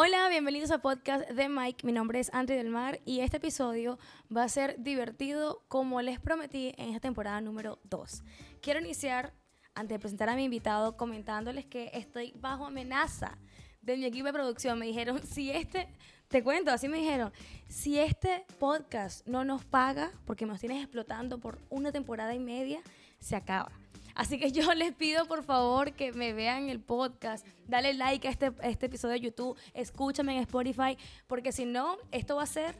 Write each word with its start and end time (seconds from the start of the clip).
Hola, 0.00 0.28
bienvenidos 0.28 0.70
al 0.70 0.80
podcast 0.80 1.28
de 1.28 1.48
Mike. 1.48 1.84
Mi 1.84 1.90
nombre 1.90 2.20
es 2.20 2.32
Andri 2.32 2.54
del 2.54 2.70
Mar 2.70 3.00
y 3.04 3.18
este 3.18 3.38
episodio 3.38 3.98
va 4.34 4.44
a 4.44 4.48
ser 4.48 4.76
divertido 4.78 5.64
como 5.66 6.00
les 6.02 6.20
prometí 6.20 6.72
en 6.78 6.90
esta 6.90 7.00
temporada 7.00 7.40
número 7.40 7.80
2. 7.82 8.22
Quiero 8.62 8.78
iniciar, 8.78 9.34
antes 9.74 9.96
de 9.96 9.98
presentar 9.98 10.28
a 10.28 10.36
mi 10.36 10.44
invitado, 10.44 10.96
comentándoles 10.96 11.66
que 11.66 11.90
estoy 11.94 12.32
bajo 12.36 12.66
amenaza 12.66 13.38
de 13.80 13.96
mi 13.96 14.04
equipo 14.04 14.26
de 14.26 14.34
producción. 14.34 14.78
Me 14.78 14.86
dijeron, 14.86 15.20
si 15.26 15.50
este, 15.50 15.88
te 16.28 16.44
cuento, 16.44 16.70
así 16.70 16.86
me 16.86 16.98
dijeron, 16.98 17.32
si 17.66 17.98
este 17.98 18.46
podcast 18.60 19.26
no 19.26 19.44
nos 19.44 19.64
paga, 19.64 20.12
porque 20.26 20.46
nos 20.46 20.60
tienes 20.60 20.80
explotando 20.80 21.40
por 21.40 21.58
una 21.70 21.90
temporada 21.90 22.32
y 22.36 22.38
media, 22.38 22.82
se 23.18 23.34
acaba. 23.34 23.72
Así 24.18 24.36
que 24.36 24.50
yo 24.50 24.74
les 24.74 24.92
pido 24.92 25.26
por 25.26 25.44
favor 25.44 25.92
que 25.92 26.12
me 26.12 26.32
vean 26.32 26.68
el 26.68 26.80
podcast, 26.80 27.46
dale 27.68 27.94
like 27.94 28.26
a 28.26 28.30
este, 28.32 28.52
este 28.64 28.86
episodio 28.86 29.14
de 29.14 29.20
YouTube, 29.20 29.56
escúchame 29.74 30.34
en 30.36 30.42
Spotify, 30.42 30.98
porque 31.28 31.52
si 31.52 31.64
no, 31.64 31.96
esto 32.10 32.34
va 32.34 32.42
a 32.42 32.46
ser 32.46 32.74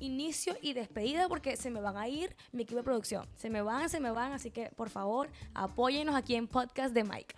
inicio 0.00 0.54
y 0.60 0.74
despedida 0.74 1.28
porque 1.28 1.56
se 1.56 1.70
me 1.70 1.80
van 1.80 1.96
a 1.96 2.08
ir 2.08 2.36
mi 2.52 2.64
equipo 2.64 2.76
de 2.76 2.84
producción. 2.84 3.26
Se 3.36 3.48
me 3.48 3.62
van, 3.62 3.88
se 3.88 4.00
me 4.00 4.10
van, 4.10 4.32
así 4.32 4.50
que 4.50 4.70
por 4.76 4.90
favor 4.90 5.30
apóyenos 5.54 6.14
aquí 6.14 6.34
en 6.34 6.46
Podcast 6.46 6.92
de 6.92 7.04
Mike. 7.04 7.34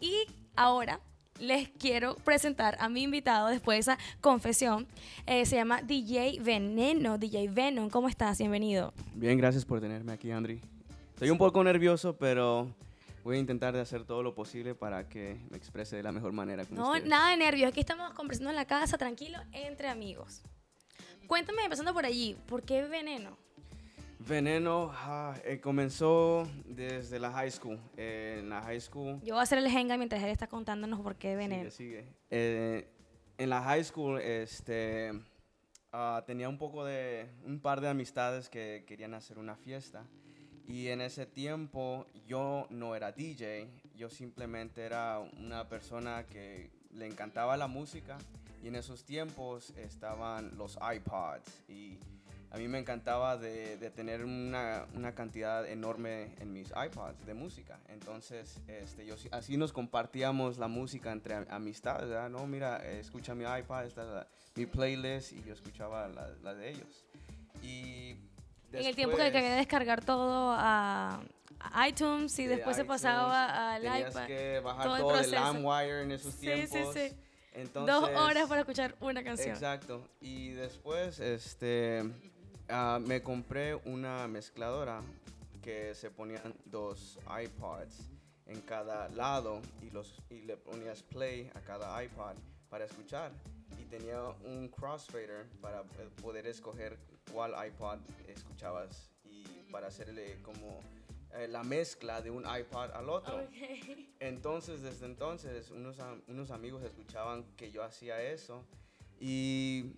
Y 0.00 0.24
ahora 0.56 0.98
les 1.38 1.68
quiero 1.68 2.16
presentar 2.16 2.76
a 2.80 2.88
mi 2.88 3.04
invitado 3.04 3.46
después 3.48 3.76
de 3.76 3.92
esa 3.92 3.98
confesión. 4.20 4.88
Eh, 5.26 5.46
se 5.46 5.54
llama 5.54 5.80
DJ 5.80 6.40
Veneno. 6.40 7.18
DJ 7.18 7.50
Venom, 7.50 7.88
¿cómo 7.88 8.08
estás? 8.08 8.38
Bienvenido. 8.38 8.92
Bien, 9.14 9.38
gracias 9.38 9.64
por 9.64 9.80
tenerme 9.80 10.12
aquí, 10.12 10.32
Andri. 10.32 10.60
Estoy 11.14 11.30
un 11.30 11.38
poco 11.38 11.62
nervioso, 11.62 12.16
pero 12.16 12.74
voy 13.26 13.38
a 13.38 13.40
intentar 13.40 13.74
de 13.74 13.80
hacer 13.80 14.04
todo 14.04 14.22
lo 14.22 14.36
posible 14.36 14.76
para 14.76 15.08
que 15.08 15.36
me 15.50 15.56
exprese 15.56 15.96
de 15.96 16.02
la 16.04 16.12
mejor 16.12 16.30
manera. 16.30 16.64
Con 16.64 16.76
no, 16.78 16.96
nada 17.00 17.32
de 17.32 17.36
nervios. 17.36 17.68
Aquí 17.68 17.80
estamos 17.80 18.12
conversando 18.14 18.50
en 18.50 18.56
la 18.56 18.66
casa, 18.66 18.96
tranquilo, 18.96 19.36
entre 19.50 19.88
amigos. 19.88 20.42
Cuéntame, 21.26 21.64
empezando 21.64 21.92
por 21.92 22.06
allí, 22.06 22.36
¿por 22.46 22.62
qué 22.62 22.82
veneno? 22.82 23.36
Veneno 24.20 24.92
ah, 24.94 25.34
eh, 25.44 25.60
comenzó 25.60 26.48
desde 26.66 27.18
la 27.18 27.32
high 27.32 27.50
school. 27.50 27.80
Eh, 27.96 28.36
en 28.38 28.48
la 28.48 28.62
high 28.62 28.80
school. 28.80 29.20
Yo 29.24 29.34
voy 29.34 29.40
a 29.40 29.42
hacer 29.42 29.58
el 29.58 29.66
henga 29.66 29.96
mientras 29.96 30.22
él 30.22 30.30
está 30.30 30.46
contándonos 30.46 31.00
por 31.00 31.16
qué 31.16 31.34
veneno. 31.34 31.68
Sigue, 31.72 32.02
sigue. 32.02 32.14
Eh, 32.30 32.88
en 33.38 33.50
la 33.50 33.60
high 33.60 33.82
school, 33.82 34.20
este, 34.20 35.10
ah, 35.92 36.22
tenía 36.28 36.48
un 36.48 36.58
poco 36.58 36.84
de, 36.84 37.28
un 37.44 37.58
par 37.58 37.80
de 37.80 37.88
amistades 37.88 38.48
que 38.48 38.84
querían 38.86 39.14
hacer 39.14 39.36
una 39.40 39.56
fiesta. 39.56 40.06
Y 40.68 40.88
en 40.88 41.00
ese 41.00 41.26
tiempo 41.26 42.06
yo 42.26 42.66
no 42.70 42.96
era 42.96 43.12
DJ, 43.12 43.68
yo 43.96 44.10
simplemente 44.10 44.82
era 44.82 45.20
una 45.38 45.68
persona 45.68 46.26
que 46.26 46.70
le 46.90 47.06
encantaba 47.06 47.56
la 47.56 47.68
música 47.68 48.18
y 48.62 48.68
en 48.68 48.74
esos 48.74 49.04
tiempos 49.04 49.70
estaban 49.76 50.56
los 50.56 50.76
iPods 50.76 51.62
y 51.68 51.98
a 52.50 52.58
mí 52.58 52.68
me 52.68 52.78
encantaba 52.78 53.36
de, 53.36 53.76
tener 53.94 54.24
una, 54.24 54.86
una, 54.94 55.14
cantidad 55.14 55.68
enorme 55.68 56.34
en 56.40 56.52
mis 56.52 56.68
iPods 56.68 57.26
de 57.26 57.34
música. 57.34 57.78
Entonces, 57.88 58.60
este, 58.66 59.04
yo, 59.04 59.16
así 59.32 59.56
nos 59.56 59.72
compartíamos 59.72 60.56
la 60.56 60.68
música 60.68 61.12
entre 61.12 61.34
amistades, 61.50 62.08
¿verdad? 62.08 62.30
No, 62.30 62.46
mira, 62.46 62.78
escucha 62.88 63.34
mi 63.34 63.44
iPod, 63.44 63.84
esta 63.84 64.26
mi 64.54 64.64
playlist 64.64 65.32
y 65.32 65.42
yo 65.42 65.52
escuchaba 65.52 66.08
la, 66.08 66.28
la 66.42 66.54
de 66.54 66.70
ellos. 66.70 67.04
Y 67.62 68.16
en 68.78 68.86
el 68.86 68.94
tiempo 68.94 69.16
que 69.16 69.32
quería 69.32 69.56
descargar 69.56 70.04
todo 70.04 70.54
a, 70.56 71.20
iTunes 71.88 72.38
y 72.38 72.46
después 72.46 72.76
se 72.76 72.84
pasaba 72.84 73.74
al 73.74 73.82
tenías 73.82 74.12
iPad. 74.12 74.26
que 74.26 74.60
bajar 74.60 74.84
todo, 74.84 74.98
todo 74.98 75.18
el 75.18 75.30
LimeWire 75.30 76.02
en 76.02 76.12
esos 76.12 76.36
tiempos. 76.36 76.70
Sí, 76.70 77.08
sí. 77.10 77.16
Entonces, 77.54 77.94
Dos 77.94 78.10
horas 78.10 78.48
para 78.48 78.60
escuchar 78.60 78.94
una 79.00 79.24
canción. 79.24 79.50
Exacto. 79.50 80.06
Y 80.20 80.50
después 80.50 81.18
este, 81.20 82.02
uh, 82.70 83.00
me 83.00 83.22
compré 83.22 83.74
una 83.74 84.28
mezcladora 84.28 85.00
que 85.62 85.94
se 85.94 86.10
ponían 86.10 86.54
dos 86.66 87.18
iPods 87.26 88.10
en 88.46 88.60
cada 88.60 89.08
lado 89.08 89.60
y, 89.82 89.90
los, 89.90 90.22
y 90.30 90.42
le 90.42 90.56
ponías 90.56 91.02
play 91.02 91.50
a 91.54 91.60
cada 91.60 92.02
iPod 92.04 92.36
para 92.68 92.84
escuchar. 92.84 93.32
Y 93.80 93.84
tenía 93.86 94.20
un 94.44 94.68
crossfader 94.68 95.46
para 95.60 95.82
poder 96.22 96.46
escoger 96.46 96.98
cuál 97.32 97.54
iPod 97.68 97.98
escuchabas 98.28 99.10
y 99.24 99.44
para 99.70 99.88
hacerle 99.88 100.40
como 100.42 100.80
eh, 101.34 101.48
la 101.48 101.62
mezcla 101.62 102.22
de 102.22 102.30
un 102.30 102.44
iPod 102.44 102.90
al 102.92 103.08
otro. 103.08 103.46
Entonces, 104.20 104.82
desde 104.82 105.06
entonces, 105.06 105.70
unos, 105.70 105.98
unos 106.28 106.50
amigos 106.50 106.82
escuchaban 106.82 107.44
que 107.56 107.70
yo 107.70 107.82
hacía 107.82 108.22
eso 108.22 108.64
y 109.20 109.92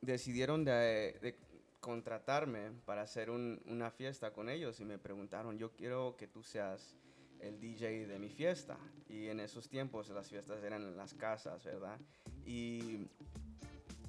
decidieron 0.00 0.64
de, 0.64 1.36
contratarme 1.80 2.72
para 2.84 3.02
hacer 3.02 3.30
una 3.30 3.90
fiesta 3.90 4.32
con 4.32 4.48
ellos 4.48 4.80
y 4.80 4.84
me 4.84 4.98
preguntaron, 4.98 5.58
yo 5.58 5.72
quiero 5.72 6.16
que 6.16 6.26
tú 6.26 6.42
seas 6.42 6.96
el 7.40 7.60
DJ 7.60 8.06
de 8.06 8.18
mi 8.18 8.28
fiesta. 8.28 8.76
Y 9.08 9.28
en 9.28 9.40
esos 9.40 9.68
tiempos 9.68 10.08
las 10.10 10.28
fiestas 10.28 10.62
eran 10.62 10.82
en 10.82 10.96
las 10.96 11.14
casas, 11.14 11.64
¿verdad? 11.64 11.98
Y 12.44 13.06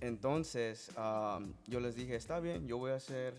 entonces 0.01 0.91
yo 1.67 1.79
les 1.79 1.95
dije, 1.95 2.15
está 2.15 2.39
bien, 2.39 2.67
yo 2.67 2.77
voy 2.77 2.91
a 2.91 2.95
hacer, 2.95 3.35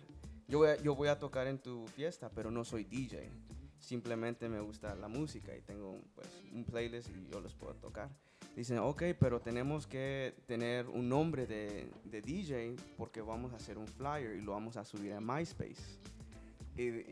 yo 0.49 0.59
voy 0.59 0.69
a, 0.69 0.77
yo 0.77 0.95
voy 0.95 1.09
a 1.09 1.19
tocar 1.19 1.47
en 1.47 1.59
tu 1.59 1.87
fiesta, 1.89 2.31
pero 2.35 2.51
no 2.51 2.65
soy 2.65 2.85
DJ. 2.85 3.31
Simplemente 3.79 4.49
me 4.49 4.61
gusta 4.61 4.95
la 4.95 5.09
música 5.09 5.57
y 5.57 5.63
tengo 5.63 5.99
pues, 6.15 6.29
un 6.53 6.65
playlist 6.65 7.09
y 7.09 7.33
yo 7.33 7.41
los 7.41 7.55
puedo 7.55 7.75
tocar. 7.75 8.11
Dicen, 8.55 8.79
ok, 8.79 9.03
pero 9.19 9.41
tenemos 9.41 9.87
que 9.87 10.35
tener 10.47 10.87
un 10.89 11.09
nombre 11.09 11.47
de, 11.47 11.89
de 12.05 12.21
DJ 12.21 12.77
porque 12.99 13.23
vamos 13.23 13.53
a 13.53 13.57
hacer 13.57 13.79
un 13.79 13.87
flyer 13.87 14.37
y 14.37 14.43
lo 14.43 14.53
vamos 14.53 14.77
a 14.77 14.85
subir 14.85 15.15
a 15.15 15.21
MySpace. 15.21 15.99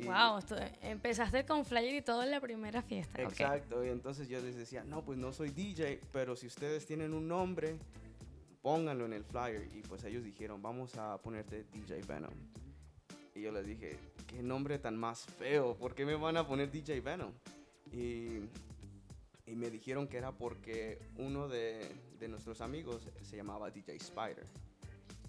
wow, 0.04 0.40
empezaste 0.82 1.46
con 1.46 1.64
flyer 1.64 1.94
y 1.94 2.02
todo 2.02 2.22
en 2.22 2.32
la 2.32 2.40
primera 2.40 2.82
fiesta. 2.82 3.22
Exacto, 3.22 3.84
y 3.84 3.88
entonces 3.88 4.28
yo 4.28 4.40
les 4.42 4.56
decía, 4.56 4.84
no, 4.84 5.02
pues 5.02 5.16
no 5.16 5.32
soy 5.32 5.50
DJ, 5.50 6.00
pero 6.12 6.36
si 6.36 6.48
ustedes 6.48 6.84
tienen 6.84 7.14
un 7.14 7.28
nombre, 7.28 7.78
pónganlo 8.68 9.06
en 9.06 9.14
el 9.14 9.24
flyer. 9.24 9.66
Y 9.72 9.80
pues 9.80 10.04
ellos 10.04 10.22
dijeron, 10.22 10.60
vamos 10.60 10.94
a 10.96 11.16
ponerte 11.22 11.64
DJ 11.72 12.02
Venom. 12.02 12.34
Y 13.34 13.40
yo 13.40 13.50
les 13.50 13.64
dije, 13.64 13.96
qué 14.26 14.42
nombre 14.42 14.78
tan 14.78 14.94
más 14.94 15.24
feo, 15.24 15.74
¿por 15.74 15.94
qué 15.94 16.04
me 16.04 16.14
van 16.14 16.36
a 16.36 16.46
poner 16.46 16.70
DJ 16.70 17.00
Venom? 17.00 17.32
Y, 17.90 18.40
y 19.46 19.54
me 19.54 19.70
dijeron 19.70 20.06
que 20.06 20.18
era 20.18 20.32
porque 20.32 20.98
uno 21.16 21.48
de, 21.48 21.80
de, 22.20 22.28
nuestros 22.28 22.60
amigos 22.60 23.08
se 23.22 23.36
llamaba 23.38 23.70
DJ 23.70 23.96
Spider. 23.96 24.44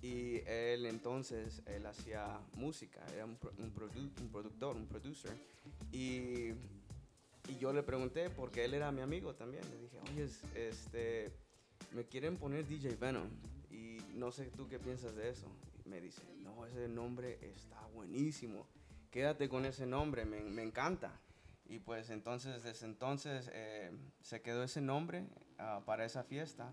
Y 0.01 0.41
él 0.45 0.85
entonces, 0.85 1.61
él 1.65 1.85
hacía 1.85 2.41
música, 2.57 2.99
era 3.13 3.23
un, 3.23 3.37
un, 3.57 3.71
un 4.21 4.29
productor, 4.29 4.75
un 4.75 4.85
producer. 4.85 5.31
Y, 5.93 6.49
y, 7.47 7.57
yo 7.57 7.71
le 7.71 7.83
pregunté, 7.83 8.29
porque 8.31 8.65
él 8.65 8.73
era 8.73 8.91
mi 8.91 8.99
amigo 8.99 9.33
también, 9.33 9.63
le 9.71 9.77
dije, 9.77 9.97
oye, 10.11 10.29
este 10.55 11.48
me 11.93 12.05
quieren 12.05 12.37
poner 12.37 12.67
DJ 12.67 12.95
Venom 12.95 13.27
y 13.69 13.97
no 14.13 14.31
sé 14.31 14.45
tú 14.45 14.67
qué 14.67 14.79
piensas 14.79 15.15
de 15.15 15.29
eso. 15.29 15.47
Me 15.85 15.99
dice, 16.01 16.21
no, 16.43 16.65
ese 16.65 16.87
nombre 16.87 17.39
está 17.41 17.79
buenísimo, 17.93 18.67
quédate 19.11 19.49
con 19.49 19.65
ese 19.65 19.85
nombre, 19.85 20.25
me, 20.25 20.41
me 20.41 20.63
encanta. 20.63 21.19
Y 21.69 21.79
pues 21.79 22.09
entonces, 22.09 22.63
desde 22.63 22.85
entonces 22.87 23.49
eh, 23.53 23.91
se 24.21 24.41
quedó 24.41 24.63
ese 24.63 24.81
nombre 24.81 25.25
uh, 25.59 25.83
para 25.83 26.03
esa 26.03 26.23
fiesta. 26.23 26.71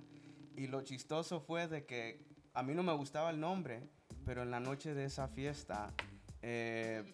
Y 0.56 0.68
lo 0.68 0.80
chistoso 0.82 1.40
fue 1.40 1.68
de 1.68 1.84
que 1.84 2.24
a 2.54 2.62
mí 2.62 2.74
no 2.74 2.82
me 2.82 2.94
gustaba 2.94 3.28
el 3.28 3.38
nombre, 3.38 3.82
pero 4.24 4.42
en 4.42 4.50
la 4.50 4.58
noche 4.58 4.94
de 4.94 5.04
esa 5.04 5.28
fiesta, 5.28 5.92
eh, 6.40 7.04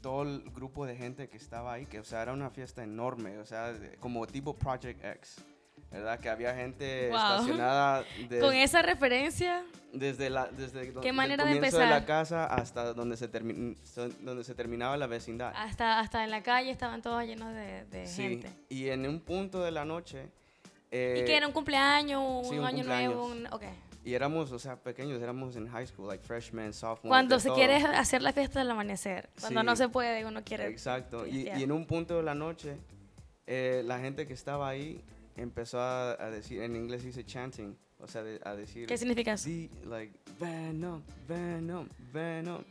todo 0.00 0.22
el 0.22 0.50
grupo 0.50 0.86
de 0.86 0.96
gente 0.96 1.28
que 1.28 1.36
estaba 1.36 1.74
ahí, 1.74 1.84
que 1.84 2.00
o 2.00 2.04
sea, 2.04 2.22
era 2.22 2.32
una 2.32 2.48
fiesta 2.48 2.82
enorme, 2.82 3.38
o 3.38 3.44
sea, 3.44 3.78
como 4.00 4.26
tipo 4.26 4.54
Project 4.54 5.04
X. 5.04 5.44
¿verdad? 5.96 6.20
Que 6.20 6.28
había 6.28 6.54
gente 6.54 7.06
estacionada. 7.06 8.04
Con 8.40 8.54
esa 8.54 8.82
referencia. 8.82 9.64
Desde 9.92 10.28
la, 10.28 10.46
desde 10.46 10.92
¿Qué 11.00 11.12
manera 11.12 11.44
de 11.44 11.52
empezar? 11.52 11.80
de 11.80 11.86
la 11.86 12.04
casa 12.04 12.44
hasta 12.44 12.92
donde 12.92 13.16
se, 13.16 13.28
donde 13.28 14.44
se 14.44 14.54
terminaba 14.54 14.96
la 14.98 15.06
vecindad. 15.06 15.54
Hasta, 15.56 16.00
hasta 16.00 16.22
en 16.22 16.30
la 16.30 16.42
calle 16.42 16.70
estaban 16.70 17.00
todos 17.00 17.24
llenos 17.24 17.54
de, 17.54 17.86
de 17.86 18.06
sí. 18.06 18.22
gente. 18.22 18.50
Y 18.68 18.88
en 18.88 19.08
un 19.08 19.20
punto 19.20 19.62
de 19.62 19.70
la 19.70 19.86
noche. 19.86 20.28
Eh, 20.90 21.20
¿Y 21.22 21.24
que 21.24 21.36
era 21.36 21.46
un 21.46 21.52
cumpleaños, 21.52 22.46
un, 22.46 22.64
año 22.64 22.84
nuevo? 22.84 23.26
Un, 23.26 23.46
okay. 23.50 23.70
Y 24.04 24.14
éramos, 24.14 24.52
o 24.52 24.58
sea, 24.58 24.76
pequeños, 24.76 25.20
éramos 25.20 25.56
en 25.56 25.66
high 25.68 25.86
school, 25.86 26.06
like 26.06 26.22
freshmen, 26.24 26.72
sophomore. 26.72 27.08
Cuando 27.08 27.40
se 27.40 27.50
quiere 27.50 27.76
hacer 27.76 28.22
la 28.22 28.32
fiesta 28.32 28.60
del 28.60 28.70
amanecer, 28.70 29.30
cuando 29.40 29.62
no 29.62 29.74
se 29.76 29.88
puede, 29.88 30.24
uno 30.24 30.44
quiere. 30.44 30.66
Exacto. 30.68 31.26
Y, 31.26 31.48
y, 31.48 31.62
en 31.62 31.72
un 31.72 31.86
punto 31.86 32.16
de 32.18 32.22
la 32.22 32.34
noche, 32.34 32.78
eh, 33.48 33.82
la 33.84 33.98
gente 33.98 34.26
que 34.26 34.32
estaba 34.32 34.68
ahí 34.68 35.04
empezó 35.42 35.80
a, 35.80 36.30
decir, 36.30 36.62
en 36.62 36.76
inglés 36.76 37.04
dice 37.04 37.24
chanting, 37.24 37.76
o 37.98 38.06
sea, 38.06 38.24
a 38.44 38.54
decir... 38.54 38.86
¿Qué 38.86 38.98
significa 38.98 39.34
eso? 39.34 39.48
like, 39.84 40.12
Venom, 40.38 41.02
Venom, 41.28 41.88
Venom. 42.12 42.62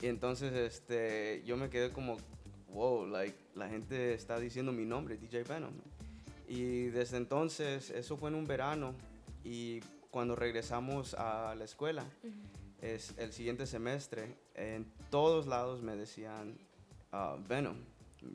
Y 0.00 0.06
entonces 0.06 0.52
este, 0.52 1.42
yo 1.44 1.56
me 1.56 1.70
quedé 1.70 1.90
como, 1.90 2.16
wow, 2.72 3.06
like, 3.06 3.36
la 3.54 3.68
gente 3.68 4.14
está 4.14 4.38
diciendo 4.38 4.72
mi 4.72 4.84
nombre, 4.84 5.16
DJ 5.16 5.44
Venom. 5.44 5.74
Y 6.48 6.86
desde 6.86 7.16
entonces, 7.16 7.90
eso 7.90 8.16
fue 8.16 8.30
en 8.30 8.36
un 8.36 8.46
verano, 8.46 8.94
y 9.44 9.80
cuando 10.10 10.36
regresamos 10.36 11.14
a 11.14 11.54
la 11.54 11.64
escuela, 11.64 12.04
es 12.80 13.14
el 13.16 13.32
siguiente 13.32 13.66
semestre, 13.66 14.36
en 14.54 14.86
todos 15.10 15.46
lados 15.46 15.82
me 15.82 15.96
decían 15.96 16.58
ah, 17.12 17.36
Venom. 17.48 17.76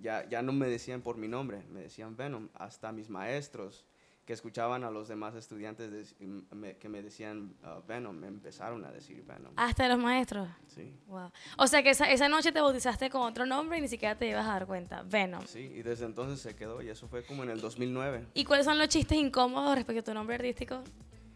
Ya, 0.01 0.27
ya 0.29 0.41
no 0.41 0.51
me 0.53 0.67
decían 0.67 1.01
por 1.01 1.17
mi 1.17 1.27
nombre, 1.27 1.63
me 1.71 1.81
decían 1.81 2.15
Venom. 2.15 2.49
Hasta 2.53 2.91
mis 2.91 3.09
maestros 3.09 3.85
que 4.25 4.33
escuchaban 4.33 4.83
a 4.83 4.91
los 4.91 5.07
demás 5.07 5.35
estudiantes 5.35 5.89
de- 5.89 6.25
me- 6.53 6.75
que 6.75 6.89
me 6.89 7.01
decían 7.01 7.55
ah, 7.63 7.79
Venom, 7.87 8.13
me 8.13 8.27
empezaron 8.27 8.83
a 8.83 8.91
decir 8.91 9.23
Venom. 9.25 9.53
Hasta 9.55 9.87
los 9.87 9.97
maestros. 9.97 10.49
Sí, 10.67 10.93
Wow. 11.07 11.31
O 11.57 11.65
sea 11.67 11.81
que 11.81 11.91
esa, 11.91 12.11
esa 12.11 12.27
noche 12.27 12.51
te 12.51 12.59
bautizaste 12.59 13.09
con 13.09 13.21
otro 13.21 13.45
nombre 13.45 13.77
y 13.77 13.81
ni 13.81 13.87
siquiera 13.87 14.15
te 14.17 14.27
ibas 14.27 14.45
a 14.45 14.49
dar 14.51 14.67
cuenta. 14.67 15.03
Venom. 15.03 15.45
sí, 15.47 15.71
y 15.75 15.81
desde 15.81 16.05
entonces 16.05 16.41
se 16.41 16.55
quedó 16.57 16.81
y 16.81 16.89
eso 16.89 17.07
fue 17.07 17.23
como 17.23 17.43
en 17.43 17.49
el 17.51 17.61
2009. 17.61 18.25
¿Y 18.33 18.43
cuáles 18.43 18.65
son 18.65 18.77
los 18.77 18.89
chistes 18.89 19.17
incómodos 19.17 19.75
respecto 19.75 20.01
a 20.01 20.03
tu 20.03 20.13
nombre 20.13 20.35
artístico? 20.35 20.83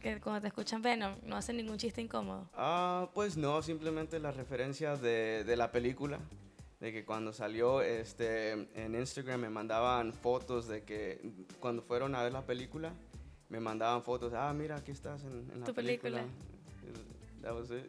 Que 0.02 0.20
cuando 0.20 0.42
te 0.42 0.48
escuchan 0.48 0.82
Venom, 0.82 1.14
no 1.24 1.38
hacen 1.38 1.56
ningún 1.56 1.78
chiste 1.78 2.02
incómodo. 2.02 2.50
Ah, 2.56 3.08
pues 3.14 3.38
no, 3.38 3.62
simplemente 3.62 4.20
la 4.20 4.32
referencia 4.32 4.98
de, 4.98 5.44
de 5.46 5.56
la 5.56 5.72
película. 5.72 6.20
De 6.82 6.92
que 6.92 7.06
cuando 7.06 7.32
salió 7.32 7.82
este, 7.82 8.52
en 8.52 8.96
Instagram 8.96 9.40
me 9.40 9.50
mandaban 9.50 10.12
fotos 10.14 10.68
de 10.68 10.84
que 10.84 11.22
cuando 11.60 11.82
fueron 11.82 12.16
a 12.16 12.24
ver 12.24 12.34
la 12.34 12.42
película, 12.42 12.92
me 13.48 13.60
mandaban 13.60 14.04
fotos. 14.04 14.34
Ah, 14.34 14.52
mira, 14.52 14.76
aquí 14.78 14.92
estás 14.92 15.24
en, 15.24 15.50
en 15.54 15.60
la 15.62 15.66
Tu 15.66 15.74
película. 15.74 16.26
That 17.44 17.54
was 17.54 17.72
it. 17.72 17.86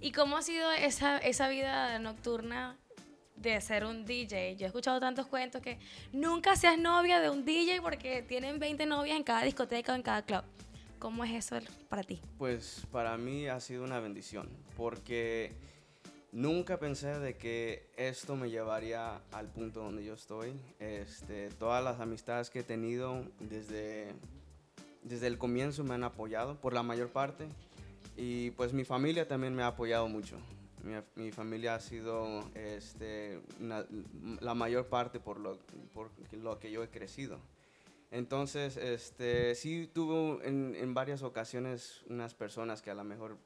¿Y 0.00 0.12
cómo 0.12 0.36
ha 0.36 0.42
sido 0.42 0.70
esa, 0.72 1.18
esa 1.18 1.48
vida 1.48 1.98
nocturna 1.98 2.76
de 3.36 3.60
ser 3.60 3.84
un 3.84 4.04
DJ? 4.04 4.56
Yo 4.56 4.66
he 4.66 4.68
escuchado 4.68 5.00
tantos 5.00 5.26
cuentos 5.26 5.62
que 5.62 5.78
nunca 6.12 6.56
seas 6.56 6.78
novia 6.78 7.20
de 7.20 7.30
un 7.30 7.44
DJ 7.44 7.80
porque 7.82 8.22
tienen 8.22 8.58
20 8.58 8.86
novias 8.86 9.16
en 9.16 9.24
cada 9.24 9.42
discoteca 9.42 9.92
o 9.92 9.96
en 9.96 10.02
cada 10.02 10.22
club. 10.22 10.42
¿Cómo 10.98 11.24
es 11.24 11.32
eso 11.32 11.56
para 11.88 12.02
ti? 12.02 12.20
Pues 12.36 12.86
para 12.90 13.16
mí 13.16 13.46
ha 13.46 13.60
sido 13.60 13.84
una 13.84 14.00
bendición, 14.00 14.48
porque 14.76 15.52
nunca 16.32 16.78
pensé 16.78 17.18
de 17.18 17.36
que 17.36 17.90
esto 17.96 18.36
me 18.36 18.50
llevaría 18.50 19.22
al 19.32 19.48
punto 19.48 19.80
donde 19.80 20.04
yo 20.04 20.14
estoy. 20.14 20.52
Este, 20.78 21.48
todas 21.50 21.82
las 21.82 22.00
amistades 22.00 22.50
que 22.50 22.60
he 22.60 22.64
tenido 22.64 23.24
desde, 23.40 24.12
desde 25.02 25.26
el 25.26 25.38
comienzo 25.38 25.84
me 25.84 25.94
han 25.94 26.04
apoyado, 26.04 26.60
por 26.60 26.74
la 26.74 26.82
mayor 26.82 27.08
parte, 27.08 27.48
y 28.16 28.50
pues 28.52 28.72
mi 28.72 28.84
familia 28.84 29.26
también 29.28 29.54
me 29.54 29.62
ha 29.62 29.68
apoyado 29.68 30.08
mucho. 30.08 30.36
Mi, 30.82 30.94
mi 31.22 31.32
familia 31.32 31.74
ha 31.74 31.80
sido 31.80 32.48
este, 32.54 33.40
la 33.60 34.54
mayor 34.54 34.86
parte 34.86 35.20
por 35.20 35.40
lo, 35.40 35.58
por 35.92 36.10
lo 36.32 36.58
que 36.58 36.70
yo 36.70 36.82
he 36.82 36.88
crecido. 36.88 37.38
Entonces, 38.10 38.78
este, 38.78 39.54
sí 39.54 39.90
tuve 39.92 40.46
en, 40.46 40.74
en 40.74 40.94
varias 40.94 41.22
ocasiones 41.22 42.02
unas 42.08 42.34
personas 42.34 42.80
que 42.80 42.90
a 42.90 42.94
lo 42.94 43.04
mejor 43.04 43.36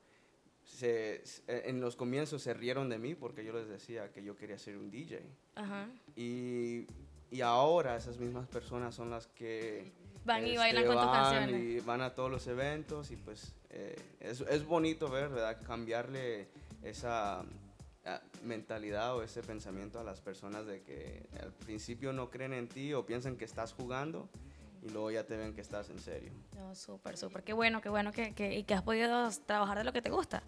se, 0.64 1.22
en 1.46 1.80
los 1.80 1.96
comienzos 1.96 2.42
se 2.42 2.54
rieron 2.54 2.88
de 2.88 2.98
mí 2.98 3.14
porque 3.14 3.44
yo 3.44 3.52
les 3.52 3.68
decía 3.68 4.12
que 4.12 4.22
yo 4.22 4.36
quería 4.36 4.58
ser 4.58 4.76
un 4.76 4.90
DJ. 4.90 5.22
Ajá. 5.54 5.88
Y, 6.16 6.86
y 7.30 7.40
ahora 7.40 7.96
esas 7.96 8.18
mismas 8.18 8.46
personas 8.48 8.94
son 8.94 9.10
las 9.10 9.26
que 9.28 9.92
Van 10.24 10.46
y 10.46 10.50
este, 10.50 10.58
bailan 10.58 10.86
con 10.86 10.96
tus 10.96 11.10
canciones. 11.10 11.62
Y 11.62 11.80
van 11.80 12.00
a 12.00 12.14
todos 12.14 12.30
los 12.30 12.46
eventos 12.46 13.10
y 13.10 13.16
pues 13.16 13.54
eh, 13.70 13.96
es, 14.20 14.40
es 14.42 14.64
bonito 14.64 15.08
ver, 15.08 15.30
¿verdad? 15.30 15.58
Cambiarle 15.66 16.48
esa 16.82 17.40
ah, 18.04 18.20
mentalidad 18.44 19.16
o 19.16 19.22
ese 19.22 19.42
pensamiento 19.42 19.98
a 19.98 20.04
las 20.04 20.20
personas 20.20 20.66
de 20.66 20.82
que 20.82 21.26
al 21.40 21.52
principio 21.52 22.12
no 22.12 22.30
creen 22.30 22.52
en 22.52 22.68
ti 22.68 22.94
o 22.94 23.04
piensan 23.04 23.36
que 23.36 23.44
estás 23.44 23.72
jugando 23.72 24.28
y 24.82 24.90
luego 24.90 25.10
ya 25.10 25.24
te 25.24 25.36
ven 25.36 25.54
que 25.54 25.60
estás 25.60 25.88
en 25.90 25.98
serio. 26.00 26.32
No, 26.56 26.74
súper, 26.74 27.16
súper. 27.16 27.42
Qué 27.44 27.52
bueno, 27.52 27.80
qué 27.80 27.88
bueno 27.88 28.12
que, 28.12 28.34
que- 28.34 28.58
y 28.58 28.64
que 28.64 28.74
has 28.74 28.82
podido 28.82 29.30
trabajar 29.46 29.78
de 29.78 29.84
lo 29.84 29.92
que 29.92 30.02
te 30.02 30.10
gusta. 30.10 30.42